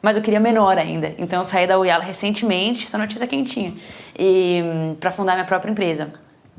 [0.01, 1.13] Mas eu queria menor ainda.
[1.17, 3.73] Então, eu saí da Uyala recentemente, essa notícia quentinha,
[4.17, 4.61] e
[4.99, 6.09] para fundar minha própria empresa,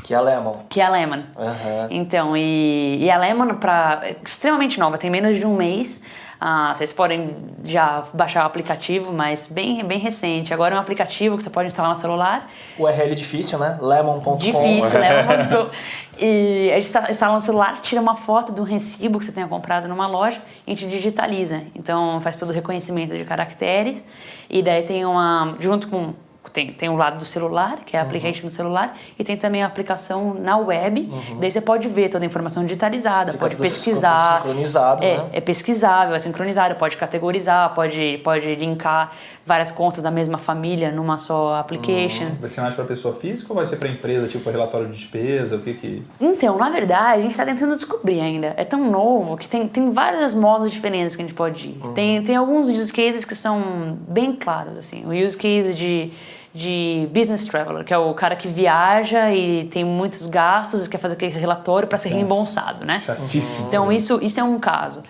[0.02, 0.56] Que é a Lemon.
[0.68, 1.22] que é a Lemon.
[1.38, 1.86] Aham.
[1.90, 6.02] Então, e, e a Lemon pra, é extremamente nova, tem menos de um mês.
[6.40, 10.52] Ah, vocês podem já baixar o aplicativo, mas bem, bem recente.
[10.52, 12.50] Agora é um aplicativo que você pode instalar no celular.
[12.78, 13.78] URL difícil, né?
[13.80, 14.36] Lemon.com.
[14.36, 15.00] Difícil?
[15.00, 15.70] Lemon.com.
[16.18, 19.32] E a gente insta- instala no celular, tira uma foto de um recibo que você
[19.32, 21.62] tenha comprado numa loja e a gente digitaliza.
[21.74, 24.06] Então faz todo o reconhecimento de caracteres
[24.48, 25.54] e daí tem uma.
[25.58, 26.12] junto com.
[26.56, 29.62] Tem, tem o lado do celular, que é a aplicante no celular, e tem também
[29.62, 31.06] a aplicação na web.
[31.38, 34.38] Daí você pode ver toda a informação digitalizada, Fica pode pesquisar.
[34.38, 35.28] sincronizado, é, né?
[35.34, 39.12] é pesquisável, é sincronizado, pode categorizar, pode, pode linkar
[39.44, 42.30] várias contas da mesma família numa só application.
[42.40, 45.56] Vai ser mais para pessoa física ou vai ser para empresa, tipo relatório de despesa?
[45.56, 46.02] O que que.
[46.18, 48.54] Então, na verdade, a gente está tentando descobrir ainda.
[48.56, 51.80] É tão novo que tem, tem vários modos diferentes que a gente pode ir.
[51.94, 55.04] Tem, tem alguns use cases que são bem claros, assim.
[55.04, 56.10] O use case de,
[56.56, 60.98] de business traveler, que é o cara que viaja e tem muitos gastos e quer
[60.98, 63.02] fazer aquele relatório para ser reembolsado, né?
[63.04, 63.66] Chatíssimo.
[63.68, 65.02] Então, isso, isso é um caso.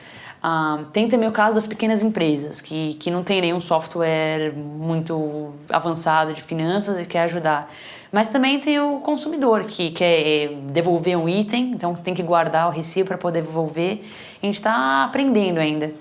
[0.42, 5.54] Ah, tem também o caso das pequenas empresas, que, que não tem nenhum software muito
[5.68, 7.72] avançado de finanças e quer ajudar.
[8.10, 12.70] Mas também tem o consumidor, que quer devolver um item, então tem que guardar o
[12.70, 14.02] recibo para poder devolver.
[14.42, 15.92] A gente está aprendendo ainda.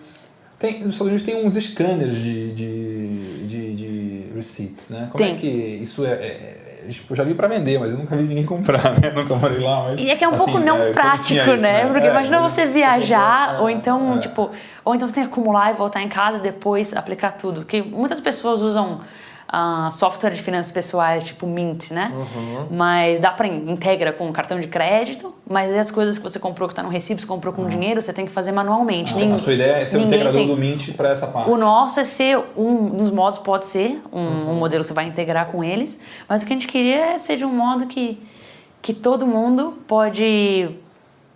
[0.57, 3.64] Tem, nos Estados Unidos tem uns scanners de, de, de
[4.35, 5.09] receipts, né?
[5.11, 5.33] Como Tem.
[5.33, 8.23] é que isso é, é- tipo, eu já vi para vender, mas eu nunca vi
[8.23, 9.11] ninguém comprar, né?
[9.15, 10.01] Nunca morei lá, mas...
[10.01, 11.85] E é que é um assim, pouco não é, prático, isso, né?
[11.87, 14.19] Porque É, imagina é, você viajar, é, ou então, é.
[14.19, 14.51] tipo,
[14.83, 17.61] ou então você tem que acumular e voltar em casa e depois aplicar tudo.
[17.61, 19.01] Porque muitas pessoas usam
[19.47, 22.11] ah, software de finanças pessoais, tipo Mint, né?
[22.15, 22.67] Uhum.
[22.71, 26.75] Mas dá pra integra com cartão de crédito, mas as coisas que você comprou que
[26.75, 29.13] tá no recibo, você comprou com dinheiro, você tem que fazer manualmente.
[29.13, 29.31] Uhum.
[29.31, 31.49] A sua ideia é ser o ninguém integrador tem- do Mint para essa parte.
[31.49, 34.51] o nosso é ser um dos modos pode ser um, Uhum.
[34.51, 37.17] um modelo que você vai integrar com eles, mas o que a gente queria é
[37.17, 38.19] ser de um modo que
[38.81, 40.69] que todo mundo pode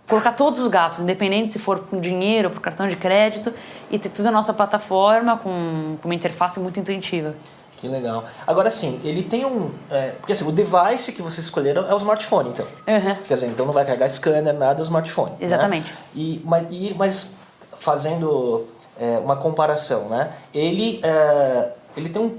[0.08, 3.52] colocar todos os gastos, independente se for com dinheiro ou por cartão de crédito,
[3.90, 7.34] e ter tudo na nossa plataforma com, com uma interface muito intuitiva.
[7.80, 8.24] Que legal.
[8.46, 9.70] Agora sim, ele tem um.
[9.90, 12.66] é, porque assim, o device que vocês escolheram é o smartphone, então.
[12.86, 13.16] Uhum.
[13.26, 15.30] Quer dizer, então não vai carregar scanner, nada, é o smartphone.
[15.30, 15.36] né?
[15.40, 15.94] Exatamente.
[16.14, 17.30] E, mas, e- mas
[17.78, 18.66] fazendo
[18.98, 20.30] é, uma comparação, né?
[20.52, 22.38] Ele, é, ele tem um,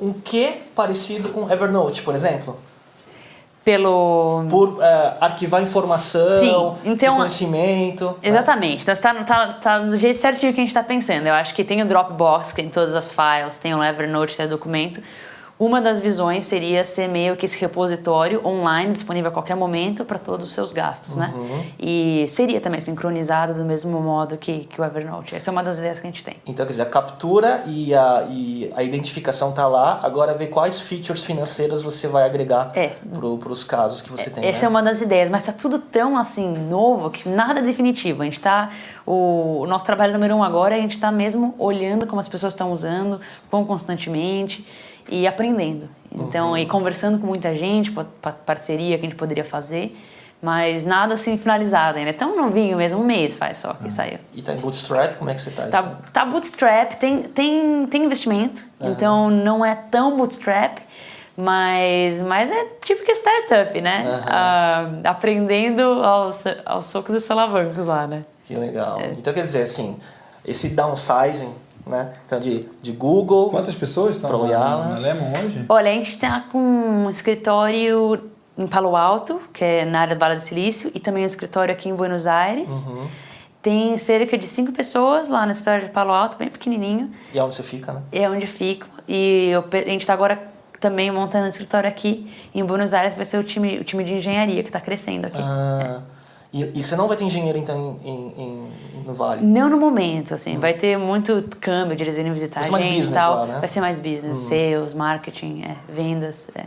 [0.00, 2.58] um quê parecido com Evernote, por exemplo?
[3.64, 8.06] Pelo Por é, arquivar informação, Sim, então- conhecimento.
[8.08, 8.14] né?
[8.22, 8.82] Exatamente.
[8.82, 11.26] Então, está tá, tá do jeito certinho que a gente está pensando.
[11.26, 14.44] Eu acho que tem o Dropbox, que tem todas as files, tem o Evernote, tem
[14.44, 15.00] o documento.
[15.58, 20.18] Uma das visões seria ser meio que esse repositório online, disponível a qualquer momento para
[20.18, 21.32] todos os seus gastos, né?
[21.78, 25.36] E seria também sincronizado do mesmo modo que, que o Evernote.
[25.36, 26.36] Essa é uma das ideias que a gente tem.
[26.44, 30.00] Então, quer dizer, a captura e a, e a identificação tá lá.
[30.02, 32.88] Agora, ver quais features financeiras você vai agregar É.
[32.88, 34.44] para os casos que você tem.
[34.44, 34.66] Essa né?
[34.66, 38.22] é uma das ideias, mas tá tudo tão assim novo que nada é definitivo.
[38.22, 38.70] A gente tá
[39.06, 42.28] o, o nosso trabalho número um agora é a gente tá mesmo olhando como as
[42.28, 44.66] pessoas estão usando, quão constantemente
[45.08, 45.88] e aprendendo.
[46.14, 46.58] Então, Uhum.
[46.58, 49.96] e conversando com muita gente, pa- pa- parceria que a gente poderia fazer,
[50.40, 52.10] mas nada assim finalizado ainda.
[52.10, 54.18] É tão novinho mesmo, um mês faz só que saiu.
[54.32, 55.66] E tá em Bootstrap, como é que você tá?
[55.68, 60.78] Tá, tá bootstrap, tem, tem, tem investimento, então não é tão bootstrap,
[61.36, 64.22] mas, mas é tipo que startup, né?
[64.26, 68.22] Ah, aprendendo aos, aos socos e solavancos lá, né?
[68.44, 69.00] Que legal.
[69.00, 69.08] É.
[69.18, 69.98] Então, quer dizer, assim,
[70.46, 71.52] esse downsizing,
[71.86, 72.12] né?
[72.26, 73.50] Então, de, de Google...
[73.50, 75.64] Quantas pessoas estão Pra na, Lemon hoje?
[75.68, 80.18] Olha, a gente tá com um escritório em Palo Alto, que é na área do
[80.18, 82.86] Vale do Silício, e também um escritório aqui em Buenos Aires.
[82.86, 83.06] Uhum.
[83.60, 87.10] Tem cerca de cinco pessoas lá no escritório de Palo Alto, bem pequenininho.
[87.32, 88.02] E aonde você fica, né?
[88.12, 88.86] é onde fico.
[89.08, 93.24] E eu a gente está agora também montando um escritório aqui em Buenos Aires, vai
[93.24, 95.40] ser o time, o time de engenharia que está crescendo aqui.
[95.40, 96.02] Ah,
[96.54, 98.68] E, e você não vai ter engenheiro, então, em, em- em-
[99.06, 99.44] no Vale?
[99.44, 100.56] Não no momento, assim.
[100.56, 103.22] Vai ter muito câmbio de eles irem visitar Vai a ser mais gente e business
[103.22, 103.34] tal.
[103.40, 103.58] lá, né?
[103.58, 106.48] Vai ser mais business, sales, marketing, é, vendas.
[106.54, 106.66] é.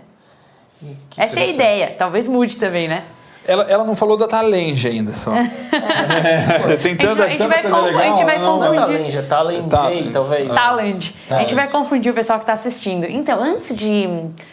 [1.17, 1.95] Essa é a ideia.
[1.97, 3.01] Talvez mude também, né?
[3.47, 5.31] Ela, ela não falou da Talenge ainda só.
[5.33, 8.17] É, tem tanta, a gente tanta vai coisa confu- a legal.
[8.17, 8.97] gente vai não, Não é confundir.
[8.97, 9.89] Talent, é Talent Tá.
[9.89, 10.53] J, talvez.
[10.53, 11.11] Talent.
[11.29, 13.05] A gente vai confundir o pessoal que está assistindo.
[13.05, 14.05] Então, antes de,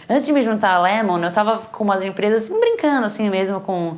[0.09, 3.61] antes de me juntar a Lemon, eu tava com umas empresas assim, brincando assim mesmo
[3.61, 3.97] com,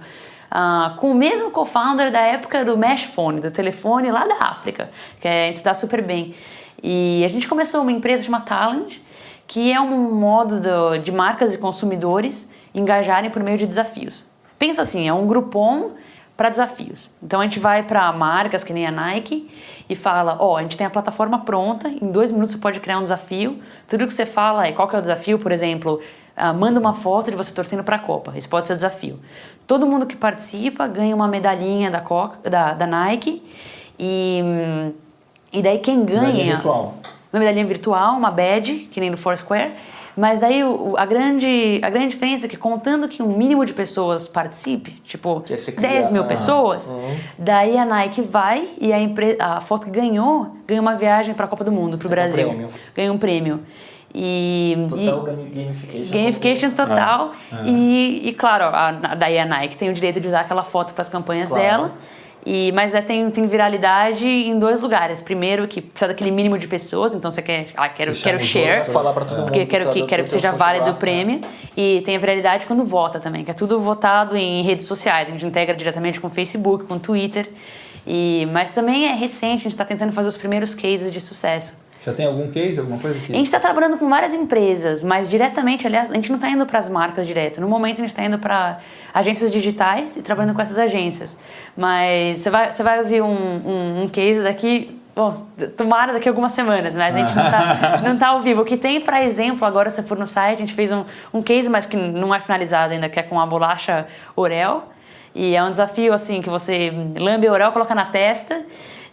[0.51, 4.91] ah, com o mesmo co-founder da época do Mesh Phone, do telefone lá da África,
[5.21, 6.35] que a gente dá super bem.
[6.83, 8.99] E a gente começou uma empresa chamada Talent,
[9.47, 14.27] que é um modo do- de marcas e consumidores engajarem por meio de desafios.
[14.59, 15.93] Pensa assim, é um Groupon
[16.37, 17.11] para desafios.
[17.23, 19.51] Então a gente vai para marcas que nem a Nike
[19.89, 22.99] e fala, ó, a gente tem a plataforma pronta, em dois minutos você pode criar
[22.99, 23.59] um desafio.
[23.89, 26.01] Tudo que você fala é qual que é o desafio, por exemplo,
[26.37, 28.33] ah, manda uma foto de você torcendo para a Copa.
[28.37, 29.19] Esse pode ser o desafio.
[29.67, 33.43] Todo mundo que participa ganha uma medalhinha da, Coca, da, da Nike
[33.99, 34.41] e,
[35.53, 36.95] e daí quem ganha Medalhinha virtual.
[37.33, 39.73] uma medalhinha virtual, uma badge, que nem no Foursquare.
[40.17, 40.63] Mas daí
[40.97, 45.43] a grande, a grande diferença é que contando que um mínimo de pessoas participe, tipo
[45.51, 46.95] é criar- 10 mil pessoas,
[47.39, 51.45] daí a Nike vai e a, empre- a foto que ganhou ganha uma viagem para
[51.45, 52.49] a Copa do Mundo, para o um Brasil.
[52.49, 52.69] prêmio.
[52.95, 53.61] Ganha um prêmio.
[54.19, 56.11] E, e- Total gami- gamification.
[56.11, 57.33] Gamification total.
[57.53, 57.69] É.
[57.69, 61.03] E, e, claro, a, daí a Nike tem o direito de usar aquela foto para
[61.03, 61.63] as campanhas Claro.
[61.63, 61.93] dela.
[62.49, 65.21] E, mas é, tem, tem viralidade em dois lugares.
[65.21, 67.67] Primeiro, que precisa daquele mínimo de pessoas, então você quer.
[67.77, 68.87] Ah, quero, Você quero share.
[68.87, 71.01] Falar pra todo Porque mundo quero tá que, quero que seja válido o graph, né?
[71.01, 71.41] prêmio.
[71.77, 75.29] E tem a viralidade quando vota também, que é tudo votado em redes sociais.
[75.29, 77.49] A gente integra diretamente com o Facebook, com o Twitter.
[78.07, 81.75] E, mas também é recente, a gente está tentando fazer os primeiros cases de sucesso.
[82.07, 83.33] Já tem algum case, alguma coisa que...
[83.33, 86.65] A gente está trabalhando com várias empresas, mas diretamente, aliás, a gente não está indo
[86.65, 87.61] para as marcas direto.
[87.61, 88.79] No momento, a gente está indo para
[89.13, 91.37] agências digitais e trabalhando com essas agências.
[91.77, 95.33] Mas você vai, você vai ouvir um, um, um case daqui, bom,
[95.77, 98.63] tomara daqui a algumas semanas, mas a gente não está não tá ao vivo.
[98.63, 101.43] O que tem, para exemplo, agora se for no site, a gente fez um, um
[101.43, 104.85] case, mas que não é finalizado ainda, que é com a bolacha Orel.
[105.35, 108.65] E é um desafio, assim, que você lambe a Orel, coloca na testa...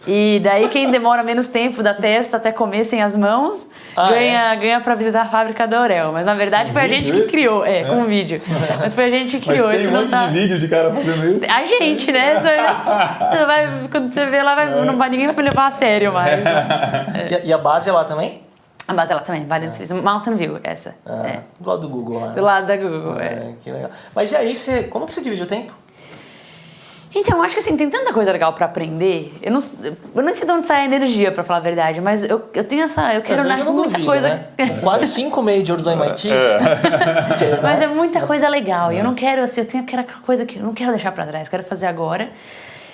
[0.06, 4.54] E daí quem demora menos tempo da testa até comer sem as mãos Ah, ganha,
[4.56, 6.12] ganha para visitar a fábrica da Orel.
[6.12, 8.40] Mas na verdade foi a gente que criou, é, com um vídeo.
[8.80, 10.26] Mas foi a gente que Mas criou, tem isso um não monte tá.
[10.26, 11.44] de vídeo de cara fazendo isso.
[11.50, 12.34] A gente, né?
[12.34, 16.12] Você, vai, quando você vê lá, vai, não vai, ninguém vai me levar a sério
[16.12, 16.40] mais.
[17.30, 18.42] E, a- e a base é lá também?
[18.86, 19.96] A base ela também, Vale do Silício.
[20.02, 20.94] Mountain View, essa.
[21.06, 21.40] Ah, É.
[21.58, 22.26] Do lado do Google lá.
[22.28, 23.24] Do lado da Google, é.
[23.24, 23.90] É, que legal.
[24.14, 25.72] Mas e aí, você, como que você divide o tempo?
[27.14, 29.32] Então, acho que assim, tem tanta coisa legal pra aprender.
[29.40, 29.60] Eu não,
[30.14, 32.64] eu não sei de onde sai a energia, pra falar a verdade, mas eu, eu
[32.64, 33.14] tenho essa.
[33.14, 34.28] Eu quero Mas na eu não muita duvido, coisa.
[34.28, 34.78] né?
[34.82, 36.28] Quase cinco majors do MIT.
[37.28, 38.92] Porque, Mas é muita coisa legal.
[38.92, 41.24] E eu não quero, assim, eu tenho aquela coisa que eu não quero deixar pra
[41.24, 42.30] trás, quero fazer agora.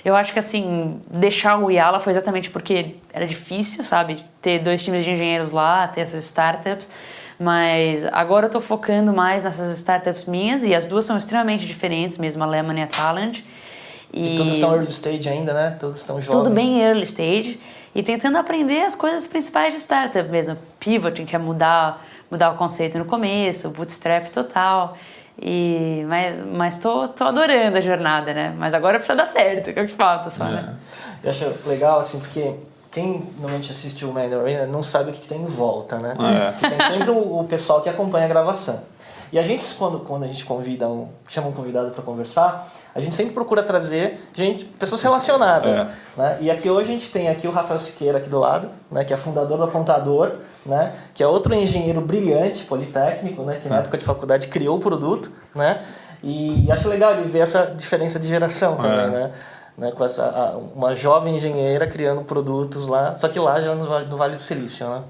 [0.04, 4.18] Eu acho que, assim, deixar o Yala foi exatamente porque era difícil, sabe?
[4.40, 6.88] Ter dois times de engenheiros lá, ter essas startups.
[7.38, 12.18] Mas agora eu tô focando mais nessas startups minhas e as duas são extremamente diferentes,
[12.18, 13.40] mesmo a Lemon e a Talent.
[14.12, 15.76] E todos estão early stage ainda, né?
[15.78, 16.42] Todos estão jovens.
[16.42, 17.60] Tudo bem early stage
[17.94, 20.56] e tentando aprender as coisas principais de startup mesmo.
[20.78, 24.96] Pivoting, que é mudar, mudar o conceito no começo, bootstrap total.
[25.40, 28.54] E, mas mas tô, tô adorando a jornada, né?
[28.58, 30.74] Mas agora precisa dar certo, que é o que falta só, né?
[31.22, 32.54] Eu acho legal, assim, porque
[32.90, 36.14] quem normalmente assiste o Mandarin Arena não sabe o que, que tem em volta, né?
[36.18, 36.68] É.
[36.68, 38.82] Tem sempre o, o pessoal que acompanha a gravação.
[39.32, 42.98] E a gente, quando, quando a gente convida um, chama um convidado para conversar, a
[42.98, 45.78] gente sempre procura trazer gente, pessoas relacionadas.
[45.78, 45.88] É.
[46.16, 46.38] Né?
[46.40, 49.04] E aqui hoje a gente tem aqui o Rafael Siqueira aqui do lado, né?
[49.04, 50.32] que é fundador do Apontador,
[50.66, 50.94] né?
[51.14, 53.60] que é outro engenheiro brilhante, politécnico, né?
[53.62, 55.30] que na época de faculdade criou o produto.
[55.54, 55.80] Né?
[56.24, 59.06] E, acho legal ele ver essa diferença de geração também, É.
[59.08, 59.30] né?
[59.78, 59.92] né?
[59.92, 64.16] Com essa, uma jovem engenheira criando produtos lá, só que lá já no, Vale- no
[64.16, 65.02] Vale do Silício, né?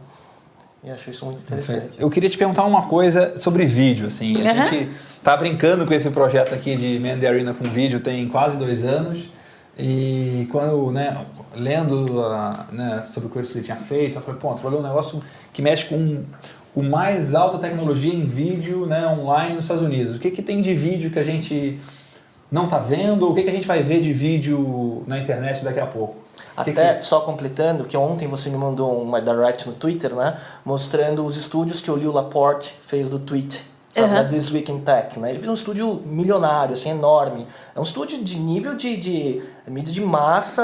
[0.83, 2.01] E acho isso muito interessante.
[2.01, 4.47] Eu queria te perguntar uma coisa sobre vídeo, assim.
[4.47, 4.65] A Aham.
[4.65, 4.89] gente
[5.23, 8.85] tá brincando com esse projeto aqui de Man the Arena com vídeo tem quase dois
[8.85, 9.29] anos.
[9.79, 14.55] E quando, né, lendo ah, né, sobre o que você tinha feito, eu falei, pô,
[14.55, 16.25] tu um negócio que mexe com
[16.75, 20.17] o mais alta tecnologia em vídeo né, online nos Estados Unidos.
[20.17, 21.79] O que, que tem de vídeo que a gente
[22.51, 23.31] não tá vendo?
[23.31, 26.20] O que, que a gente vai ver de vídeo na internet daqui a pouco?
[26.61, 30.37] Até que- só completando, que ontem você me mandou uma direct no Twitter, né?
[30.65, 33.65] Mostrando os estúdios que o Lil Laporte fez do tweet.
[33.93, 34.15] Sabe, Uhum.
[34.15, 34.25] né?
[34.25, 35.31] This Week in Tech, né?
[35.31, 37.45] Ele fez um estúdio milionário, assim, enorme.
[37.75, 40.63] É um estúdio de nível de, de mídia de massa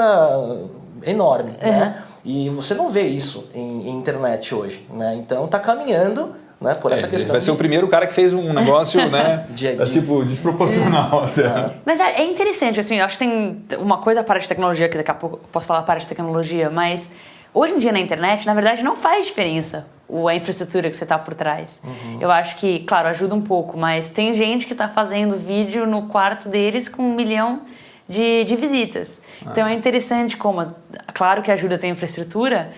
[1.03, 2.03] enorme, né?
[2.23, 5.15] E você não vê isso em, em internet hoje, né?
[5.15, 6.73] Então tá caminhando né?
[6.75, 7.31] Por essa É, questão.
[7.31, 9.45] vai ser de- o primeiro cara que fez um negócio, né?
[9.51, 11.43] De- é, de- tipo, desproporcional até.
[11.85, 14.89] Mas é, é interessante, assim, eu acho que tem uma coisa a parte de tecnologia,
[14.89, 17.13] que daqui a pouco eu posso falar a parte de tecnologia, mas
[17.53, 21.03] hoje em dia na internet, na verdade, não faz diferença o- a infraestrutura que você
[21.03, 21.81] está por trás.
[22.19, 26.03] Eu acho que, claro, ajuda um pouco, mas tem gente que está fazendo vídeo no
[26.07, 27.61] quarto deles com um milhão
[28.07, 29.19] de, de visitas.
[29.41, 30.73] Então é interessante como,
[31.13, 32.69] claro que ajuda a ter infraestrutura,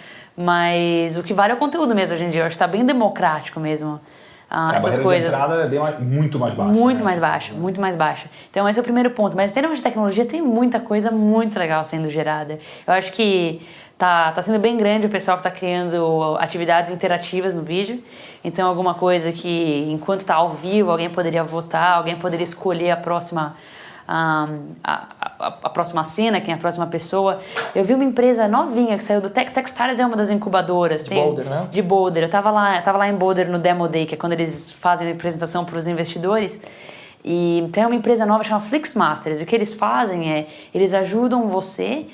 [0.42, 2.42] mas o que vale é o conteúdo mesmo hoje em dia.
[2.42, 4.00] Eu acho que está bem democrático mesmo.
[4.50, 5.30] ah, a essas coisas.
[5.30, 6.72] de entrada é bem mais- muito mais baixa.
[6.72, 7.04] Muito né?
[7.04, 8.28] mais baixa, muito mais baixa.
[8.50, 9.36] Então esse é o primeiro ponto.
[9.36, 12.58] Mas em termos de tecnologia tem muita coisa muito legal sendo gerada.
[12.88, 13.62] Eu acho que
[13.98, 18.02] tá, tá sendo bem grande o pessoal que está criando atividades interativas no vídeo.
[18.44, 22.98] Então alguma coisa que enquanto está ao vivo alguém poderia votar, alguém poderia escolher a
[22.98, 23.56] próxima
[24.12, 24.50] a,
[24.84, 25.08] a,
[25.64, 27.40] a próxima cena, quem é a próxima pessoa.
[27.76, 31.04] Eu vi uma empresa novinha que saiu do Tech Techstars é uma das incubadoras.
[31.04, 31.68] De Boulder, né?
[31.72, 32.24] De Boulder.
[32.24, 34.72] Eu tava lá, eu tava lá em Boulder no Demo Day, que é quando eles
[34.72, 36.60] fazem a apresentação para os investidores.
[37.24, 39.42] E tem uma empresa nova chamada Flixmasters.
[39.42, 42.08] E o que eles fazem é, eles ajudam você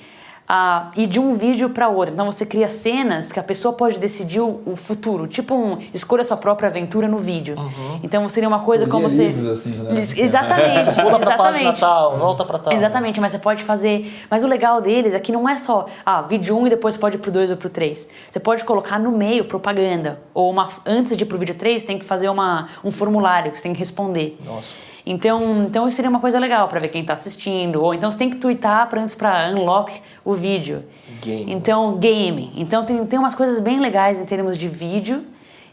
[0.47, 2.13] a ir de um vídeo para outro.
[2.13, 6.23] Então você cria cenas que a pessoa pode decidir o, o futuro, tipo um escolha
[6.23, 7.55] sua própria aventura no vídeo.
[8.03, 9.99] Então seria uma coisa Eu como você livros assim, né?
[9.99, 11.79] Exatamente, Pula pra exatamente.
[11.79, 12.73] tal, volta pra tal.
[12.73, 14.11] Exatamente, mas você pode fazer.
[14.29, 17.15] Mas o legal deles é que não é só, ah, vídeo 1 e depois pode
[17.15, 18.07] ir pro 2 ou pro 3.
[18.29, 20.19] Você pode colocar no meio propaganda.
[20.33, 23.57] Ou uma, antes de ir pro vídeo 3, tem que fazer uma, um formulário que
[23.57, 24.37] você tem que responder.
[24.45, 24.94] Nossa.
[25.05, 27.81] Então, então isso seria uma coisa legal para ver quem tá assistindo.
[27.83, 30.83] Ou então você tem que twittar pra, antes para unlock o vídeo.
[31.21, 31.53] Game.
[31.53, 32.51] Então, game.
[32.55, 35.23] Então tem, tem umas coisas bem legais em termos de vídeo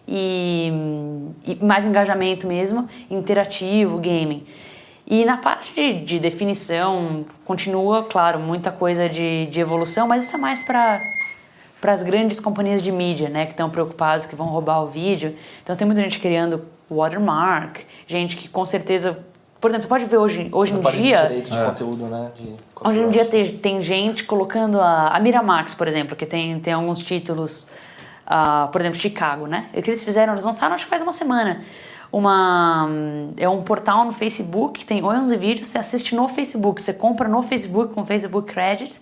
[0.06, 0.70] e,
[1.46, 4.44] e mais engajamento mesmo, interativo, gaming.
[5.06, 10.36] E na parte de, de definição, continua, claro, muita coisa de, de evolução, mas isso
[10.36, 11.00] é mais para
[11.80, 15.34] para as grandes companhias de mídia, né, que estão preocupados que vão roubar o vídeo.
[15.64, 16.64] Então tem muita gente criando
[16.96, 19.18] watermark, gente que com certeza,
[19.60, 22.30] por exemplo, você pode ver hoje, hoje em de dia, direito de conteúdo, né?
[22.34, 26.58] De Hoje em dia tem, tem gente colocando a, a Miramax, por exemplo, que tem,
[26.60, 27.66] tem alguns títulos,
[28.26, 29.66] ah, por exemplo, Chicago, né?
[29.74, 31.60] O que eles fizeram, eles lançaram acho que faz uma semana.
[32.10, 32.88] Uma,
[33.38, 37.26] é um portal no Facebook que tem 11 vídeos, você assiste no Facebook, você compra
[37.26, 38.94] no Facebook com Facebook Credit.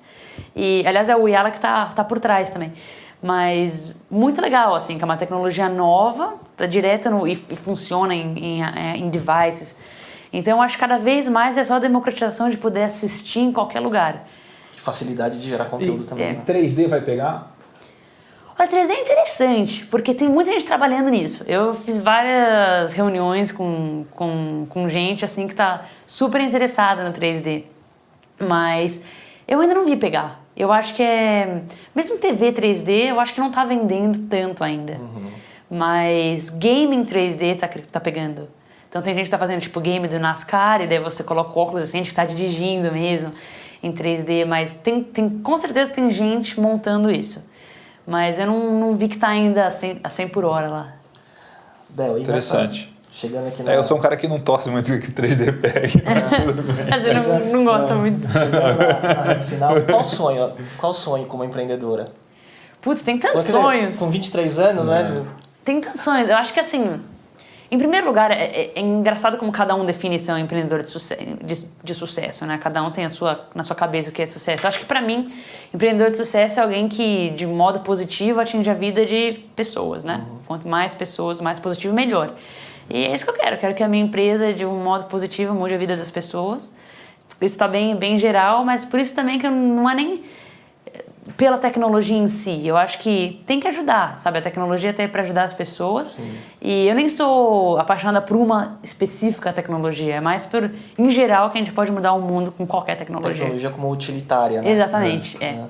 [0.54, 2.72] E, aliás, é o Yala que tá, tá por trás também.
[3.22, 8.14] Mas muito legal, assim, que é uma tecnologia nova, tá direto no, e, e funciona
[8.14, 9.76] em, em, eh, em devices.
[10.32, 13.52] Então, eu acho que cada vez mais é só a democratização de poder assistir em
[13.52, 14.26] qualquer lugar.
[14.72, 16.32] Que facilidade de gerar conteúdo E, também, é.
[16.32, 16.42] né?
[16.46, 17.54] 3D vai pegar?
[18.58, 21.44] O 3D é interessante, porque tem muita gente trabalhando nisso.
[21.46, 27.64] Eu fiz várias reuniões com, com, com gente assim que está super interessada no 3D.
[28.38, 29.02] Mas
[29.48, 30.39] eu ainda não vi pegar.
[30.60, 31.62] Eu acho que é.
[31.94, 35.00] Mesmo TV 3D, eu acho que não está vendendo tanto ainda.
[35.70, 38.46] Mas gaming 3D tá, tá pegando.
[38.86, 41.62] Então tem gente que tá fazendo tipo game do NASCAR, e daí você coloca o
[41.62, 43.30] óculos assim, a gente tá dirigindo mesmo
[43.82, 47.48] em 3D, mas tem, tem, com certeza tem gente montando isso.
[48.06, 50.92] Mas eu não, não vi que tá ainda a 100, a 100 por hora lá.
[51.88, 52.92] Bel, e Interessante.
[53.12, 53.72] Chegando aqui na...
[53.72, 56.02] É, eu sou um cara que não torce muito que 3D pegue.
[56.04, 56.86] mas tudo bem.
[56.88, 58.30] Mas eu não, não gosto muito.
[58.30, 60.52] Chegando na, na final, qual o sonho?
[60.78, 62.04] Qual o sonho como empreendedora?
[62.80, 63.98] Putz, tem tantos sonhos.
[63.98, 65.24] Com 23 anos, né?
[65.64, 66.28] Tem tantos sonhos.
[66.30, 66.98] Eu acho que assim,
[67.70, 70.88] em primeiro lugar, é, é- é engraçado como cada um define ser um empreendedor de,
[70.88, 72.58] suce de, de sucesso, né?
[72.62, 74.64] Cada um tem a sua, na sua cabeça o que é sucesso.
[74.64, 75.30] Eu acho que pra mim,
[75.74, 80.24] empreendedor de sucesso é alguém que, de modo positivo, atinge a vida de pessoas, né?
[80.46, 82.32] Quanto mais pessoas, mais positivo, melhor.
[82.90, 83.56] E é isso que eu quero.
[83.56, 86.72] Eu quero que a minha empresa, de um modo positivo, mude a vida das pessoas.
[87.26, 90.24] Isso está bem, bem geral, mas por isso também que não é nem
[91.36, 92.66] pela tecnologia em si.
[92.66, 94.38] Eu acho que tem que ajudar, sabe?
[94.38, 96.16] A tecnologia tá aí para ajudar as pessoas.
[96.60, 101.58] E eu nem sou apaixonada por uma específica tecnologia, é mais por, em geral, que
[101.58, 103.34] a gente pode mudar o mundo com qualquer tecnologia.
[103.34, 104.70] Tecnologia como utilitária, né?
[104.70, 105.52] Exatamente, é.
[105.52, 105.68] Né?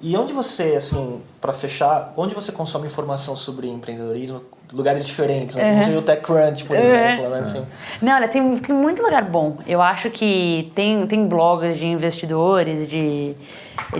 [0.00, 4.42] E onde você, assim, para fechar, onde você consome informação sobre empreendedorismo?
[4.72, 5.72] Lugares diferentes, né?
[5.76, 5.80] Uhum.
[5.80, 6.82] Tem o TechCrunch, por Uhum.
[6.82, 7.38] exemplo, né?
[7.40, 7.64] Assim,
[8.02, 9.56] Não, olha, tem, tem muito lugar bom.
[9.66, 13.34] Eu acho que tem, tem blogs de investidores, de,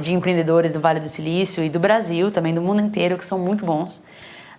[0.01, 3.39] de empreendedores do Vale do Silício e do Brasil, também do mundo inteiro, que são
[3.39, 4.05] muito bons.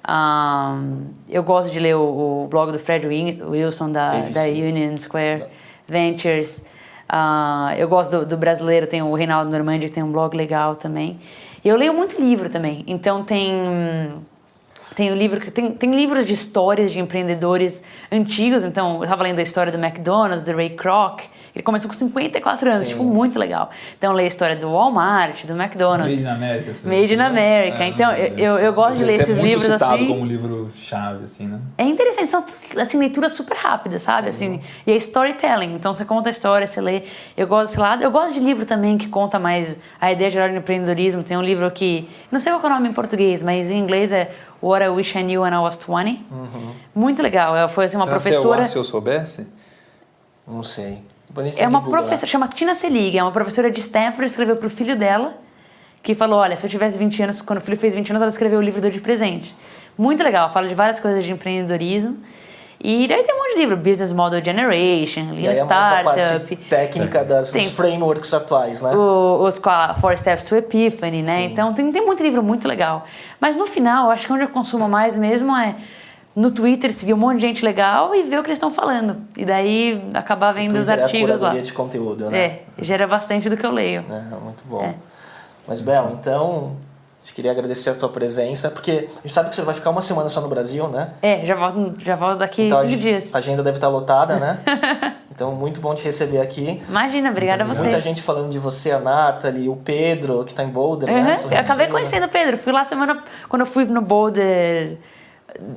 [0.03, 5.45] Ahn, eu gosto de ler o, o blog do Fred Wilson, da, da Union Square
[5.87, 6.63] Ventures.
[7.09, 10.75] Ah, eu gosto do, do brasileiro, tem o Reinaldo Normandi, que tem um blog legal
[10.75, 11.19] também.
[11.65, 12.83] E eu leio muito livro também.
[12.87, 13.51] Então tem
[14.99, 17.81] Tem o livro que tem, tem livros de histórias de empreendedores
[18.11, 18.65] antigos.
[18.65, 21.21] Então, eu estava lendo a história do McDonald's, do Ray Kroc.
[21.55, 22.91] Ele começou com 54 anos, Sim.
[22.93, 23.69] tipo, muito legal.
[23.97, 26.21] Então, eu leio a história do Walmart, do McDonald's.
[26.21, 26.73] Made in America.
[26.83, 27.85] Made in America.
[27.87, 30.07] Então, eu- eu- eu gosto de ler Esse esses é muito livros citado assim.
[30.07, 31.59] como livro-chave, assim, né?
[31.77, 32.43] É interessante, são
[32.81, 34.27] assim, leituras super rápidas, sabe?
[34.27, 37.03] Assim, e é storytelling, então você conta a história, você lê.
[37.37, 38.03] Eu gosto desse lado.
[38.03, 41.23] Eu gosto de livro também que conta mais a ideia geral do empreendedorismo.
[41.23, 44.11] Tem um livro que, não sei qual é o nome em português, mas em inglês
[44.11, 44.29] é
[44.61, 46.25] What I Wish I Knew When I Was 20.
[46.93, 47.55] Muito legal.
[47.55, 48.65] Ela foi assim, uma Ela, se eu- professora.
[48.65, 49.47] Se eu soubesse...
[50.47, 50.97] Não sei.
[51.57, 55.37] É uma professora, chama Tina Selig, é uma professora de Stanford, escreveu pro filho dela,
[56.01, 58.29] que falou, olha, se eu tivesse 20 anos, quando o filho fez 20 anos, ela
[58.31, 59.55] escreveu o livro Deu de Presente.
[59.95, 62.17] Muito legal, fala de várias coisas de empreendedorismo.
[62.81, 67.51] E daí tem um monte de livro, Business Model Generation, Lean é Startup, técnica das,
[67.51, 67.63] Tem.
[67.63, 68.95] dos frameworks atuais, né?
[68.95, 69.59] o- os
[69.99, 71.43] Four Steps to Epiphany, né?
[71.43, 73.05] Então tem, tem muito livro muito legal.
[73.39, 75.75] Mas no final, eu acho que onde eu consumo mais mesmo é
[76.33, 79.17] no Twitter, seguir um monte de gente legal e ver o que eles estão falando.
[79.35, 81.49] E daí acabar vendo os Twitter é a artigos lá.
[81.49, 82.37] de conteúdo, né?
[82.37, 84.05] É, gera bastante do que eu leio.
[84.09, 84.83] É, muito bom.
[84.83, 84.93] É.
[85.67, 86.77] Mas, Bel, então,
[87.21, 89.89] a gente queria agradecer a tua presença, porque a gente sabe que você vai ficar
[89.89, 91.09] uma semana só no Brasil, né?
[91.21, 93.35] É, já volto, já volto daqui Então, a cinco dias.
[93.35, 94.59] a agenda deve estar lotada, né?
[95.29, 96.81] então, muito bom te receber aqui.
[96.87, 97.81] Imagina, obrigada a você.
[97.81, 101.35] Muita gente falando de você, a Nathalie, o Pedro, que está em Boulder, Uhum, né?
[101.51, 102.57] Eu acabei conhecendo o Pedro.
[102.57, 103.21] Fui lá semana.
[103.49, 104.97] Quando eu fui no Boulder.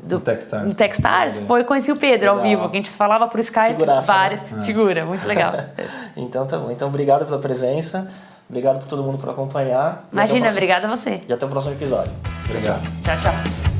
[0.04, 0.64] Do, No Techstars.
[0.68, 2.50] no Techstars, foi conheci o Pedro ao Legal.
[2.50, 4.42] vivo, que a gente falava por Skype, Figuraça, várias.
[4.42, 4.62] né?
[4.64, 5.54] Figura, muito legal.
[6.14, 6.70] Então, tá bom.
[6.70, 8.06] Então, obrigado pela presença.
[8.48, 10.04] Obrigado por todo mundo por acompanhar.
[10.12, 11.20] Imagina, próximo- obrigada a você.
[11.28, 12.12] E até o próximo episódio.
[12.48, 12.82] Obrigado.
[13.02, 13.71] Tchau, tchau.